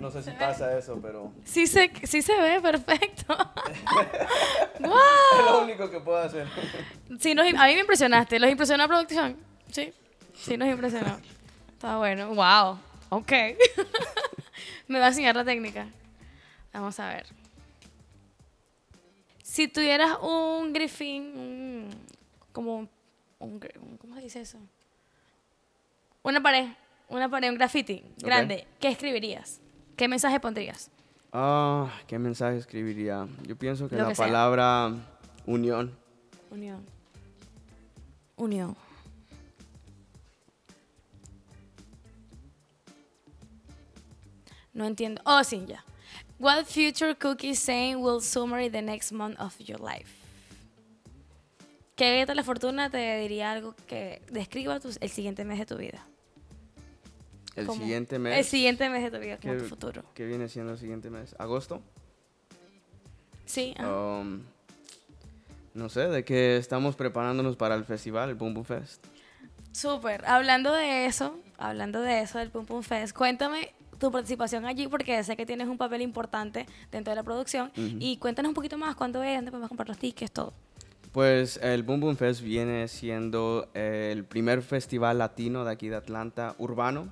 No 0.00 0.08
sé 0.12 0.22
si 0.22 0.30
pasa 0.30 0.78
eso, 0.78 1.00
pero 1.02 1.32
Sí 1.44 1.66
se, 1.66 1.90
sí 2.04 2.22
se 2.22 2.40
ve 2.40 2.60
perfecto. 2.60 3.36
es 4.78 4.80
wow. 4.80 5.50
lo 5.50 5.62
único 5.64 5.90
que 5.90 5.98
puedo 5.98 6.18
hacer. 6.18 6.46
Sí, 7.18 7.34
nos, 7.34 7.46
a 7.48 7.66
mí 7.66 7.74
me 7.74 7.80
impresionaste. 7.80 8.38
¿Los 8.38 8.48
impresionó 8.48 8.84
la 8.84 8.88
producción? 8.88 9.36
Sí. 9.72 9.92
Sí, 10.34 10.56
nos 10.56 10.68
impresionó. 10.68 11.18
Está 11.72 11.96
bueno. 11.98 12.28
Wow. 12.32 12.78
Ok. 13.08 13.32
me 14.86 15.00
va 15.00 15.06
a 15.06 15.08
enseñar 15.08 15.34
la 15.34 15.44
técnica. 15.44 15.88
Vamos 16.72 17.00
a 17.00 17.08
ver. 17.08 17.26
Si 19.42 19.66
tuvieras 19.66 20.16
un 20.22 20.72
grifín, 20.72 21.22
un- 21.36 21.90
como 22.52 22.76
un, 22.76 22.90
un- 23.40 23.98
¿Cómo 23.98 24.14
se 24.14 24.20
dice 24.22 24.40
eso? 24.42 24.58
Una 26.24 26.42
pared. 26.42 26.68
Una 27.08 27.28
pared, 27.28 27.50
un 27.50 27.56
graffiti 27.56 28.02
grande. 28.18 28.66
¿Qué 28.80 28.88
escribirías? 28.88 29.60
¿Qué 29.96 30.08
mensaje 30.08 30.40
pondrías? 30.40 30.90
Ah, 31.32 31.90
¿qué 32.06 32.18
mensaje 32.18 32.56
escribiría? 32.56 33.26
Yo 33.46 33.56
pienso 33.56 33.88
que 33.88 33.96
Lo 33.96 34.02
la 34.04 34.08
que 34.08 34.14
sea. 34.16 34.26
palabra 34.26 34.92
unión. 35.46 35.94
Unión. 36.50 36.84
Unión. 38.36 38.76
No 44.72 44.86
entiendo. 44.86 45.22
Oh, 45.24 45.42
sí, 45.44 45.64
ya. 45.66 45.84
What 46.38 46.64
future 46.66 47.14
cookie 47.14 47.54
saying 47.54 48.00
will 48.02 48.20
summary 48.20 48.68
the 48.68 48.82
next 48.82 49.12
month 49.12 49.38
of 49.38 49.56
your 49.60 49.78
life? 49.80 50.10
¿Qué 51.96 52.10
galleta 52.10 52.32
de 52.32 52.36
la 52.36 52.42
fortuna 52.42 52.90
te 52.90 53.18
diría 53.20 53.52
algo 53.52 53.74
que 53.86 54.20
describa 54.30 54.80
tus- 54.80 54.98
el 55.00 55.10
siguiente 55.10 55.44
mes 55.44 55.60
de 55.60 55.66
tu 55.66 55.76
vida? 55.76 56.04
El 57.56 57.66
Como- 57.66 57.80
siguiente 57.80 58.18
mes. 58.18 58.38
El 58.38 58.44
siguiente 58.44 58.88
mes 58.88 59.02
de 59.04 59.10
tu 59.16 59.18
vida, 59.24 59.38
como 59.40 59.54
¿Qué- 59.54 59.60
tu 59.60 59.66
futuro. 59.68 60.02
¿Qué 60.14 60.24
viene 60.26 60.48
siendo 60.48 60.72
el 60.72 60.78
siguiente 60.78 61.10
mes? 61.10 61.34
¿Agosto? 61.38 61.82
Sí. 63.46 63.74
Um, 63.80 64.40
no 65.74 65.88
sé, 65.88 66.08
de 66.08 66.24
que 66.24 66.56
estamos 66.56 66.96
preparándonos 66.96 67.56
para 67.56 67.74
el 67.74 67.84
festival, 67.84 68.30
el 68.30 68.34
Boom 68.34 68.54
Boom 68.54 68.64
Fest. 68.64 69.04
Súper. 69.72 70.24
Hablando 70.26 70.72
de 70.72 71.06
eso, 71.06 71.38
hablando 71.58 72.00
de 72.00 72.20
eso 72.20 72.38
del 72.38 72.50
Pum 72.50 72.64
Pum 72.64 72.82
Fest, 72.82 73.14
cuéntame 73.16 73.72
tu 73.98 74.10
participación 74.10 74.64
allí 74.66 74.86
porque 74.88 75.22
sé 75.24 75.36
que 75.36 75.46
tienes 75.46 75.66
un 75.68 75.78
papel 75.78 76.00
importante 76.02 76.66
dentro 76.92 77.10
de 77.10 77.16
la 77.16 77.22
producción 77.22 77.68
Ujú. 77.76 77.96
y 77.98 78.16
cuéntanos 78.18 78.50
un 78.50 78.54
poquito 78.54 78.78
más 78.78 78.94
cuándo 78.96 79.22
es, 79.22 79.36
dónde 79.36 79.50
podemos 79.50 79.68
comprar 79.68 79.88
los 79.88 79.98
tickets, 79.98 80.30
todo. 80.32 80.52
Pues 81.12 81.58
el 81.62 81.82
Boom 81.84 82.00
Boom 82.00 82.16
Fest 82.16 82.40
viene 82.40 82.88
siendo 82.88 83.68
el 83.74 84.24
primer 84.24 84.62
festival 84.62 85.18
latino 85.18 85.64
de 85.64 85.72
aquí 85.72 85.88
de 85.88 85.96
Atlanta, 85.96 86.54
urbano. 86.58 87.08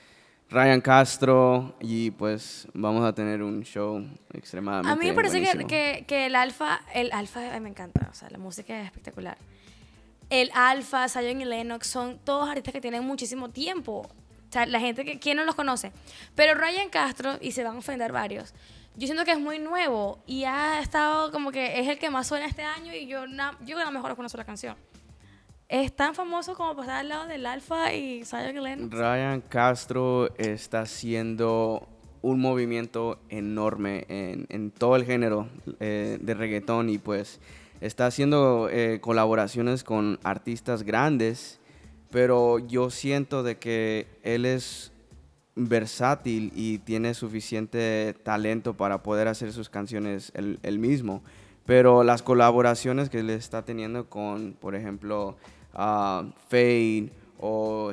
Ryan 0.50 0.80
Castro 0.82 1.76
y 1.82 2.12
pues 2.12 2.68
vamos 2.74 3.04
a 3.06 3.14
tener 3.14 3.42
un 3.42 3.64
show 3.64 4.02
extremadamente 4.34 4.92
A 4.92 4.96
mí 4.96 5.08
me 5.10 5.14
parece 5.14 5.42
que, 5.42 5.66
que, 5.66 6.06
que 6.08 6.26
el 6.28 6.36
Alfa, 6.36 6.80
el 6.94 7.12
Alfa 7.12 7.60
me 7.60 7.70
encanta, 7.70 8.08
o 8.12 8.14
sea, 8.14 8.30
la 8.30 8.38
música 8.38 8.80
es 8.80 8.86
espectacular. 8.86 9.38
El 10.30 10.52
Alfa, 10.54 11.08
Zion 11.10 11.42
y 11.42 11.46
Lennox 11.46 11.88
son 11.88 12.20
todos 12.20 12.48
artistas 12.50 12.74
que 12.74 12.82
tienen 12.82 13.04
muchísimo 13.04 13.50
tiempo 13.50 14.08
O 14.50 14.52
sea, 14.52 14.66
la 14.66 14.80
gente 14.80 15.04
que, 15.06 15.20
¿quién 15.20 15.38
no 15.38 15.44
los 15.46 15.56
conoce? 15.56 15.92
Pero 16.36 16.54
Ryan 16.56 16.90
Castro, 16.90 17.38
y 17.42 17.52
se 17.52 17.64
van 17.64 17.76
a 17.76 17.80
ofender 17.80 18.12
varios, 18.12 18.54
yo 18.96 19.06
siento 19.08 19.26
que 19.26 19.32
es 19.32 19.40
muy 19.40 19.60
nuevo 19.60 20.20
y 20.26 20.46
ha 20.46 20.80
estado 20.80 21.32
como 21.32 21.52
que 21.52 21.80
es 21.80 21.88
el 21.88 22.00
que 22.00 22.10
más 22.10 22.28
suena 22.28 22.46
este 22.48 22.64
año 22.64 22.94
y 22.94 23.06
yo, 23.08 23.28
na- 23.28 23.58
yo 23.66 23.78
a 23.78 23.84
lo 23.86 23.92
mejor 23.92 24.16
conozco 24.16 24.38
la 24.38 24.46
canción. 24.46 24.76
Es 25.70 25.94
tan 25.96 26.16
famoso 26.16 26.56
como 26.56 26.76
pasar 26.78 27.00
al 27.02 27.10
lado 27.10 27.28
del 27.28 27.46
Alfa 27.46 27.94
y 27.94 28.24
Zion 28.24 28.56
Glenn. 28.56 28.90
Ryan 28.90 29.42
Castro 29.42 30.34
está 30.38 30.80
haciendo 30.82 31.88
un 32.22 32.40
movimiento 32.40 33.20
enorme 33.30 34.06
en, 34.08 34.46
en 34.50 34.72
todo 34.72 34.96
el 34.96 35.04
género 35.06 35.50
eh, 35.82 36.18
de 36.22 36.34
reggaetón 36.34 36.90
y 36.90 36.98
pues 36.98 37.40
está 37.82 38.08
haciendo 38.08 38.70
eh, 38.72 39.00
colaboraciones 39.02 39.84
con 39.84 40.20
artistas 40.24 40.84
grandes, 40.84 41.60
pero 42.12 42.60
yo 42.60 42.90
siento 42.90 43.44
de 43.44 43.58
que 43.58 44.08
él 44.24 44.46
es 44.46 44.92
versátil 45.56 46.52
y 46.56 46.78
tiene 46.80 47.14
suficiente 47.14 48.16
talento 48.24 48.76
para 48.76 49.02
poder 49.04 49.28
hacer 49.28 49.52
sus 49.54 49.70
canciones 49.70 50.32
él, 50.36 50.80
mismo. 50.80 51.24
Pero 51.66 52.04
las 52.04 52.22
colaboraciones 52.22 53.10
que 53.10 53.20
él 53.20 53.30
está 53.30 53.66
teniendo 53.66 54.06
con, 54.10 54.54
por 54.54 54.76
ejemplo, 54.76 55.36
ah, 55.74 56.26
Fade 56.50 57.10
o 57.40 57.92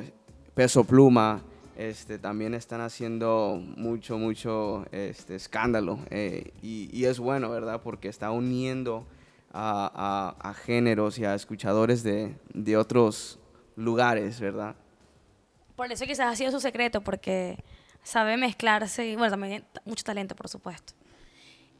Peso 0.53 0.83
Pluma, 0.85 1.41
este, 1.75 2.17
también 2.19 2.53
están 2.53 2.79
haciendo 2.79 3.59
mucho, 3.75 4.17
mucho 4.17 4.85
este, 4.93 5.35
escándalo. 5.35 5.99
eh, 6.09 6.51
y, 6.61 7.03
es 7.05 7.19
bueno, 7.19 7.49
¿verdad? 7.49 7.81
Porque 7.83 8.07
está 8.07 8.31
uniendo 8.31 9.05
a, 9.51 10.35
a- 10.41 10.49
a 10.49 10.53
géneros 10.53 11.19
y 11.19 11.25
a 11.25 11.35
escuchadores 11.35 12.03
de, 12.03 12.33
de 12.53 12.77
otros 12.77 13.39
lugares, 13.75 14.39
¿verdad? 14.39 14.75
Por 15.75 15.91
eso 15.91 16.05
quizás 16.05 16.31
ha 16.31 16.35
sido 16.35 16.51
su 16.51 16.59
secreto, 16.59 17.01
porque 17.01 17.63
sabe 18.03 18.37
mezclarse, 18.37 19.07
y 19.07 19.15
bueno, 19.15 19.31
también 19.31 19.65
mucho 19.85 20.03
talento, 20.03 20.35
por 20.35 20.47
supuesto. 20.47 20.93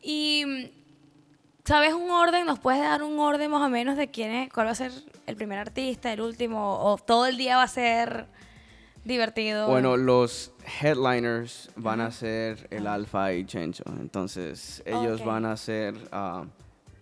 Y, 0.02 0.72
¿sabes 1.64 1.94
un 1.94 2.10
orden? 2.12 2.46
¿Nos 2.46 2.60
puedes 2.60 2.82
dar 2.82 3.04
un 3.04 3.18
orden 3.20 3.50
más 3.52 3.62
o 3.62 3.70
menos 3.70 3.96
de 3.98 4.10
quién 4.12 4.32
es, 4.32 4.52
cuál 4.54 4.68
va 4.68 4.72
a 4.72 4.76
ser 4.76 4.92
el 5.28 5.36
primer 5.36 5.58
artista, 5.60 6.12
el 6.12 6.22
último, 6.22 6.80
o 6.80 6.98
todo 6.98 7.26
el 7.28 7.38
día 7.38 7.58
va 7.58 7.64
a 7.64 7.68
ser 7.68 8.28
divertido? 9.04 9.68
Bueno, 9.68 9.98
los 9.98 10.52
headliners 10.82 11.70
van 11.76 12.02
a 12.02 12.12
ser 12.12 12.68
el 12.72 12.88
Alfa 12.88 13.34
y 13.34 13.46
Chencho. 13.46 13.84
Entonces, 14.00 14.84
ellos 14.86 15.22
Ok. 15.22 15.28
van 15.28 15.46
a 15.46 15.56
ser 15.58 15.96
ah, 16.12 16.44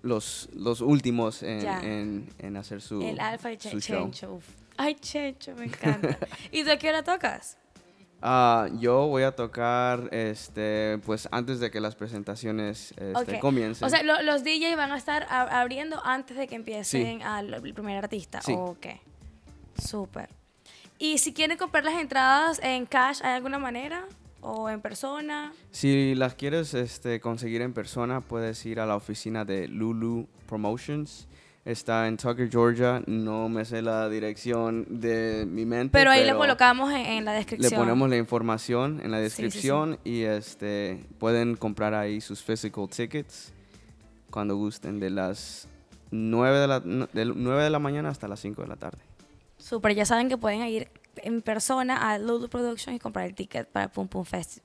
los, 0.01 0.49
los 0.53 0.81
últimos 0.81 1.41
en, 1.43 1.65
en- 1.67 2.29
en 2.39 2.57
hacer 2.57 2.81
su, 2.81 3.01
el 3.01 3.19
Alfa 3.19 3.51
y 3.51 3.59
su 3.59 3.79
show. 3.79 4.03
Chencho. 4.11 4.33
uf. 4.35 4.45
Ay, 4.77 4.95
Chencho, 4.95 5.55
me 5.55 5.65
encanta. 5.65 6.17
¿Y 6.51 6.67
a 6.69 6.77
qué 6.79 6.89
hora 6.89 7.03
tocas? 7.03 7.57
Ah, 8.25 8.69
yo 8.79 9.07
voy 9.07 9.23
a 9.23 9.33
tocar 9.35 10.07
este, 10.13 10.97
pues 11.05 11.27
antes 11.31 11.59
de 11.59 11.69
que 11.71 11.81
las 11.81 11.95
presentaciones 11.95 12.91
este, 12.97 13.35
Ok. 13.35 13.39
comiencen. 13.41 13.85
O 13.85 13.89
sea, 13.89 14.01
lo- 14.01 14.21
los 14.21 14.43
DJs 14.45 14.77
van 14.77 14.91
a 14.93 14.97
estar 14.97 15.27
abriendo 15.29 16.01
antes 16.05 16.37
de 16.37 16.47
que 16.47 16.55
empiecen 16.55 17.21
al 17.21 17.53
el 17.53 17.73
primer 17.73 17.97
artista. 17.97 18.41
Sí. 18.41 18.53
Ok. 18.57 18.87
Súper. 19.77 20.29
Y 20.97 21.17
si 21.17 21.33
quieren 21.33 21.57
comprar 21.57 21.83
las 21.83 21.95
entradas 21.99 22.59
en 22.63 22.85
cash, 22.85 23.19
¿hay 23.23 23.33
alguna 23.33 23.59
manera? 23.59 24.05
¿O 24.41 24.69
en 24.69 24.79
persona? 24.81 25.51
Si 25.71 26.15
las 26.15 26.35
quieres 26.35 26.73
este, 26.73 27.19
conseguir 27.19 27.61
en 27.61 27.73
persona, 27.73 28.21
puedes 28.21 28.65
ir 28.65 28.79
a 28.79 28.85
la 28.85 28.95
oficina 28.95 29.43
de 29.45 29.67
Lulu 29.67 30.27
Promotions. 30.47 31.27
Está 31.65 32.07
en 32.09 32.17
Tucker, 32.17 32.49
Georgia. 32.49 33.01
No 33.07 33.47
me 33.47 33.63
sé 33.63 33.81
la 33.81 34.09
dirección 34.09 34.85
de 34.89 35.45
mi 35.47 35.65
mente. 35.65 35.91
Pero 35.93 36.11
ahí 36.11 36.25
le 36.25 36.35
colocamos 36.35 36.91
en, 36.91 36.97
en 37.05 37.25
la 37.25 37.31
Le 37.31 37.37
descripción. 37.37 37.79
ponemos 37.79 38.09
la 38.09 38.17
información 38.17 38.99
en 39.01 39.11
la 39.11 39.19
Sí, 39.19 39.29
sí, 39.29 39.35
sí. 39.35 39.41
descripción 39.43 39.99
y 40.03 40.23
este 40.23 41.05
pueden 41.19 41.55
comprar 41.55 41.93
ahí 41.93 42.19
sus 42.19 42.41
physical 42.43 42.89
tickets 42.89 43.53
cuando 44.29 44.57
gusten 44.57 44.99
de 44.99 45.09
las 45.09 45.67
9 46.11 46.59
de 46.59 46.67
la, 46.67 46.81
9 46.83 47.63
de 47.63 47.69
la 47.69 47.79
mañana 47.79 48.09
hasta 48.09 48.27
las 48.27 48.41
5 48.41 48.61
de 48.63 48.67
la 48.67 48.75
tarde. 48.75 48.97
Súper, 49.57 49.95
ya 49.95 50.05
saben 50.05 50.27
que 50.27 50.37
pueden 50.37 50.61
ir 50.67 50.89
en 51.17 51.41
persona 51.41 52.09
a 52.11 52.17
Lulu 52.17 52.49
Productions 52.49 52.97
y 52.97 52.99
comprar 52.99 53.25
el 53.25 53.35
ticket 53.35 53.69
para 53.69 53.87
Pum 53.89 54.09
Pum 54.09 54.25
Fest. 54.25 54.57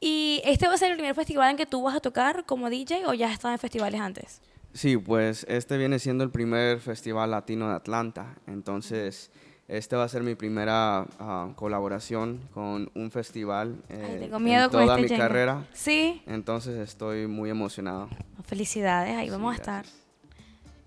¿Y 0.00 0.40
este 0.44 0.66
va 0.66 0.74
a 0.74 0.78
ser 0.78 0.90
el 0.92 0.96
primer 0.96 1.14
festival 1.14 1.50
en 1.50 1.56
que 1.58 1.66
tú 1.66 1.82
vas 1.82 1.94
a 1.94 2.00
tocar 2.00 2.46
como 2.46 2.70
DJ 2.70 3.04
o 3.06 3.12
ya 3.12 3.26
has 3.26 3.32
estado 3.34 3.52
en 3.52 3.58
festivales 3.58 4.00
antes? 4.00 4.40
Sí, 4.76 4.98
pues 4.98 5.46
este 5.48 5.78
viene 5.78 5.98
siendo 5.98 6.22
el 6.22 6.30
primer 6.30 6.80
festival 6.80 7.30
latino 7.30 7.70
de 7.70 7.76
Atlanta. 7.76 8.34
Entonces, 8.46 9.30
este 9.68 9.96
va 9.96 10.04
a 10.04 10.08
ser 10.08 10.22
mi 10.22 10.34
primera 10.34 11.06
ah, 11.18 11.48
colaboración 11.56 12.42
con 12.52 12.90
un 12.94 13.10
festival 13.10 13.82
Ay, 13.88 13.96
eh, 13.96 14.18
tengo 14.20 14.38
miedo 14.38 14.64
en 14.64 14.70
con 14.70 14.82
toda 14.82 14.96
este 14.96 15.02
mi 15.02 15.08
Jenga. 15.08 15.28
carrera. 15.28 15.64
Sí. 15.72 16.22
Entonces, 16.26 16.76
estoy 16.76 17.26
muy 17.26 17.48
emocionado. 17.48 18.10
Felicidades, 18.44 19.16
ahí 19.16 19.28
Sí, 19.28 19.30
vamos 19.30 19.54
a 19.54 19.56
estar 19.56 19.86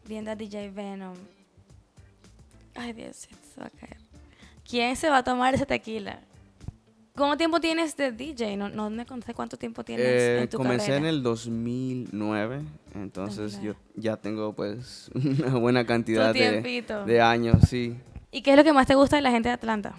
viendo 0.06 0.30
a 0.30 0.36
DJ 0.36 0.70
Venom. 0.70 1.16
Ay, 2.76 2.94
Dios, 2.94 3.28
se 3.56 3.60
va 3.60 3.66
a 3.66 3.70
caer. 3.72 3.98
¿Quién 4.70 4.96
se 4.98 5.10
va 5.10 5.18
a 5.18 5.24
tomar 5.24 5.56
ese 5.56 5.66
tequila? 5.66 6.20
¿Cuánto 7.16 7.38
tiempo 7.38 7.60
tienes 7.60 7.98
de 7.98 8.12
DJ? 8.14 8.56
No, 8.56 8.70
no 8.70 8.90
me 8.90 9.06
conté 9.06 9.34
cuánto 9.34 9.58
tiempo 9.58 9.84
tienes 9.84 10.06
Eh, 10.06 10.42
en 10.44 10.50
tu 10.50 10.58
comencé 10.58 10.86
en 10.88 10.92
carrera. 11.04 11.10
el 11.10 11.24
2009, 11.24 12.62
entonces 12.96 13.54
2009. 13.54 13.64
yo 13.96 14.02
ya 14.02 14.16
tengo 14.18 14.54
pues 14.54 15.10
una 15.16 15.56
buena 15.56 15.86
cantidad 15.86 16.34
de 16.34 17.22
años, 17.22 17.58
sí. 17.68 17.98
¿Y 18.32 18.42
qué 18.42 18.52
es 18.52 18.58
lo 18.58 18.64
que 18.64 18.72
más 18.74 18.88
te 18.88 18.96
gusta 18.96 19.16
de 19.18 19.22
la 19.24 19.32
gente 19.32 19.50
de 19.50 19.56
Atlanta? 19.56 19.96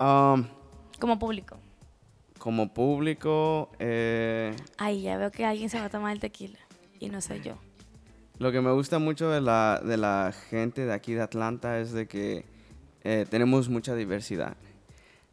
Um, 0.00 0.46
Como 0.98 1.18
público. 1.18 1.56
como 2.38 2.72
público, 2.72 3.70
eh, 3.78 4.54
Ay, 4.78 5.02
ya 5.02 5.16
veo 5.18 5.30
que 5.30 5.44
alguien 5.44 5.68
se 5.68 5.78
va 5.78 5.86
a 5.86 5.90
tomar 5.90 6.12
el 6.12 6.20
tequila. 6.20 6.58
Y 6.98 7.08
no 7.08 7.20
soy 7.20 7.40
yo. 7.42 7.54
lo 8.38 8.50
que 8.50 8.60
me 8.60 8.72
gusta 8.72 8.98
mucho 8.98 9.30
de 9.30 9.40
la, 9.40 9.80
de 9.84 9.96
la 9.96 10.32
gente 10.50 10.86
de 10.86 10.92
aquí 10.92 11.12
de 11.14 11.22
Atlanta 11.22 11.78
es 11.78 11.92
de 11.92 12.06
que 12.08 12.44
eh, 13.04 13.26
tenemos 13.30 13.68
mucha 13.68 13.94
diversidad. 13.94 14.56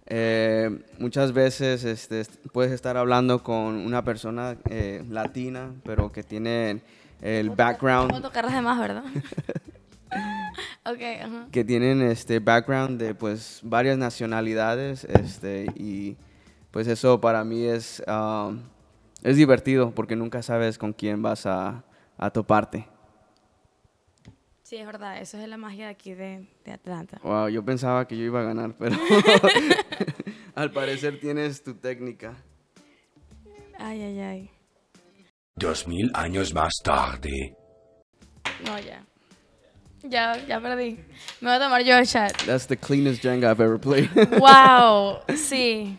Eh, 0.08 0.70
muchas 1.00 1.32
veces 1.34 1.84
este, 1.84 2.22
est- 2.22 2.36
puedes 2.54 2.72
estar 2.72 2.96
hablando 2.98 3.42
con 3.44 3.76
una 3.76 4.04
persona 4.04 4.56
eh, 4.70 5.04
latina, 5.10 5.74
pero 5.84 6.12
que 6.12 6.22
tiene 6.24 6.82
el 7.22 7.50
background 7.50 8.10
Puedo 8.12 8.22
tocar 8.22 8.46
las 8.46 8.54
demás, 8.54 8.80
¿verdad? 8.80 9.04
ok, 10.86 11.02
ajá. 11.24 11.48
que 11.52 11.64
tienen 11.64 12.02
este 12.04 12.40
background 12.40 13.00
de 13.02 13.16
pues 13.16 13.60
varias 13.64 13.98
nacionalidades 13.98 15.06
este 15.06 15.66
y 15.76 16.18
pues 16.72 16.88
eso 16.88 17.20
para 17.20 17.44
mí 17.44 17.64
es 17.64 18.04
um, 18.08 18.60
es 19.24 19.38
divertido 19.38 19.92
porque 19.92 20.16
nunca 20.16 20.44
sabes 20.44 20.78
con 20.78 20.94
quién 20.94 21.22
vas 21.24 21.46
a, 21.48 21.84
a 22.18 22.30
toparte. 22.30 22.88
Sí, 24.66 24.78
es 24.78 24.86
verdad. 24.88 25.22
Eso 25.22 25.38
es 25.38 25.48
la 25.48 25.58
magia 25.58 25.86
de 25.86 25.92
aquí 25.92 26.16
de, 26.16 26.48
de 26.66 26.72
Atlanta. 26.72 27.20
Wow, 27.22 27.50
yo 27.50 27.64
pensaba 27.64 28.08
que 28.08 28.18
yo 28.18 28.24
iba 28.24 28.40
a 28.42 28.44
ganar, 28.46 28.74
pero 28.80 28.98
al 30.56 30.72
parecer 30.72 31.20
tienes 31.20 31.64
tu 31.64 31.76
técnica. 31.76 32.36
Ay, 33.78 34.02
ay, 34.02 34.20
ay. 34.20 34.50
Dos 35.56 35.88
mil 35.88 36.10
años 36.16 36.52
más 36.56 36.74
tarde. 36.84 37.56
No, 38.66 38.80
ya. 38.80 39.06
Ya, 40.02 40.44
ya 40.48 40.60
perdí. 40.60 41.00
Me 41.42 41.50
voy 41.50 41.58
a 41.58 41.60
tomar 41.60 41.84
yo 41.84 41.96
el 41.98 42.08
chat. 42.08 42.36
That's 42.48 42.66
the 42.66 42.76
cleanest 42.76 43.22
Jenga 43.22 43.52
I've 43.52 43.62
ever 43.62 43.78
played. 43.78 44.10
wow, 44.40 45.20
sí. 45.36 45.96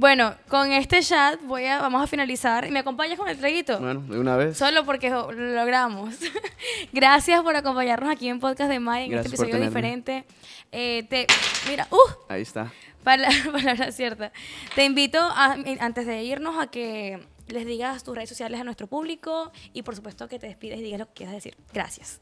Bueno, 0.00 0.32
con 0.46 0.70
este 0.70 1.00
chat 1.02 1.40
voy 1.42 1.64
a, 1.64 1.80
vamos 1.80 2.00
a 2.00 2.06
finalizar. 2.06 2.64
¿Y 2.64 2.70
me 2.70 2.78
acompañas 2.78 3.18
con 3.18 3.28
el 3.28 3.36
traguito? 3.36 3.80
bueno, 3.80 4.00
de 4.02 4.20
una 4.20 4.36
vez. 4.36 4.56
Solo 4.56 4.84
porque 4.84 5.10
lo 5.10 5.32
logramos. 5.32 6.14
Gracias 6.92 7.42
por 7.42 7.56
acompañarnos 7.56 8.08
aquí 8.08 8.28
en 8.28 8.38
Podcast 8.38 8.70
de 8.70 8.78
Maya 8.78 9.06
en 9.06 9.10
Gracias 9.10 9.32
este 9.32 9.44
episodio 9.46 9.64
diferente. 9.66 10.24
Eh, 10.70 11.04
te, 11.10 11.26
mira, 11.68 11.88
¡uh! 11.90 11.96
Ahí 12.28 12.42
está. 12.42 12.72
Pala- 13.02 13.28
palabra 13.52 13.90
cierta. 13.90 14.30
Te 14.76 14.84
invito, 14.84 15.18
a- 15.20 15.56
antes 15.80 16.06
de 16.06 16.22
irnos, 16.22 16.56
a 16.62 16.68
que 16.68 17.18
les 17.48 17.66
digas 17.66 18.04
tus 18.04 18.14
redes 18.14 18.28
sociales 18.28 18.60
a 18.60 18.64
nuestro 18.64 18.86
público 18.86 19.50
y 19.72 19.82
por 19.82 19.96
supuesto 19.96 20.28
que 20.28 20.38
te 20.38 20.46
despides 20.46 20.78
y 20.78 20.82
digas 20.84 21.00
lo 21.00 21.06
que 21.06 21.12
quieras 21.14 21.34
decir. 21.34 21.56
Gracias. 21.74 22.20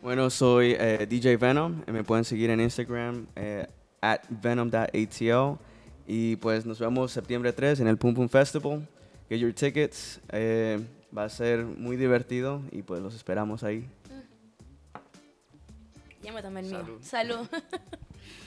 Bueno, 0.00 0.30
soy 0.30 0.74
eh, 0.78 1.06
DJ 1.06 1.36
Venom. 1.36 1.82
eh, 1.86 1.92
Me 1.92 2.04
pueden 2.04 2.24
seguir 2.24 2.48
en 2.48 2.60
Instagram 2.60 3.26
eh, 3.36 3.66
at 4.00 4.20
venom.atl. 4.30 5.58
Y 6.10 6.36
pues 6.36 6.64
nos 6.64 6.78
vemos 6.78 7.12
septiembre 7.12 7.52
3 7.52 7.80
en 7.80 7.86
el 7.86 7.98
Pum 7.98 8.14
Pum 8.14 8.30
Festival. 8.30 8.88
Get 9.28 9.40
your 9.40 9.52
tickets. 9.52 10.20
eh, 10.30 10.80
va 11.16 11.24
a 11.24 11.28
ser 11.28 11.64
muy 11.64 11.96
divertido 11.96 12.62
y 12.72 12.80
pues 12.82 13.02
los 13.02 13.14
esperamos 13.14 13.62
ahí. 13.62 13.86
Ya 16.22 16.32
me 16.32 16.42
tomé 16.42 16.60
el 16.60 16.66
mío. 16.66 16.78
Salud. 16.78 17.02
Salud. 17.02 17.48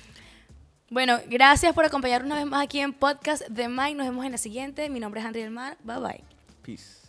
bueno, 0.90 1.20
gracias 1.28 1.74
por 1.76 1.86
acompañarnos 1.86 2.26
una 2.26 2.36
vez 2.36 2.46
más 2.46 2.64
aquí 2.64 2.80
en 2.80 2.94
Podcast 2.94 3.48
de 3.48 3.68
Mike. 3.70 3.96
Nos 3.96 4.08
vemos 4.08 4.26
en 4.26 4.32
la 4.32 4.38
siguiente. 4.40 4.90
Mi 4.90 5.00
nombre 5.00 5.22
es 5.22 5.28
Andrea 5.28 5.46
del 5.46 5.54
Mar. 5.54 5.78
Bye 5.84 6.00
bye. 6.00 6.24
Peace. 6.64 7.01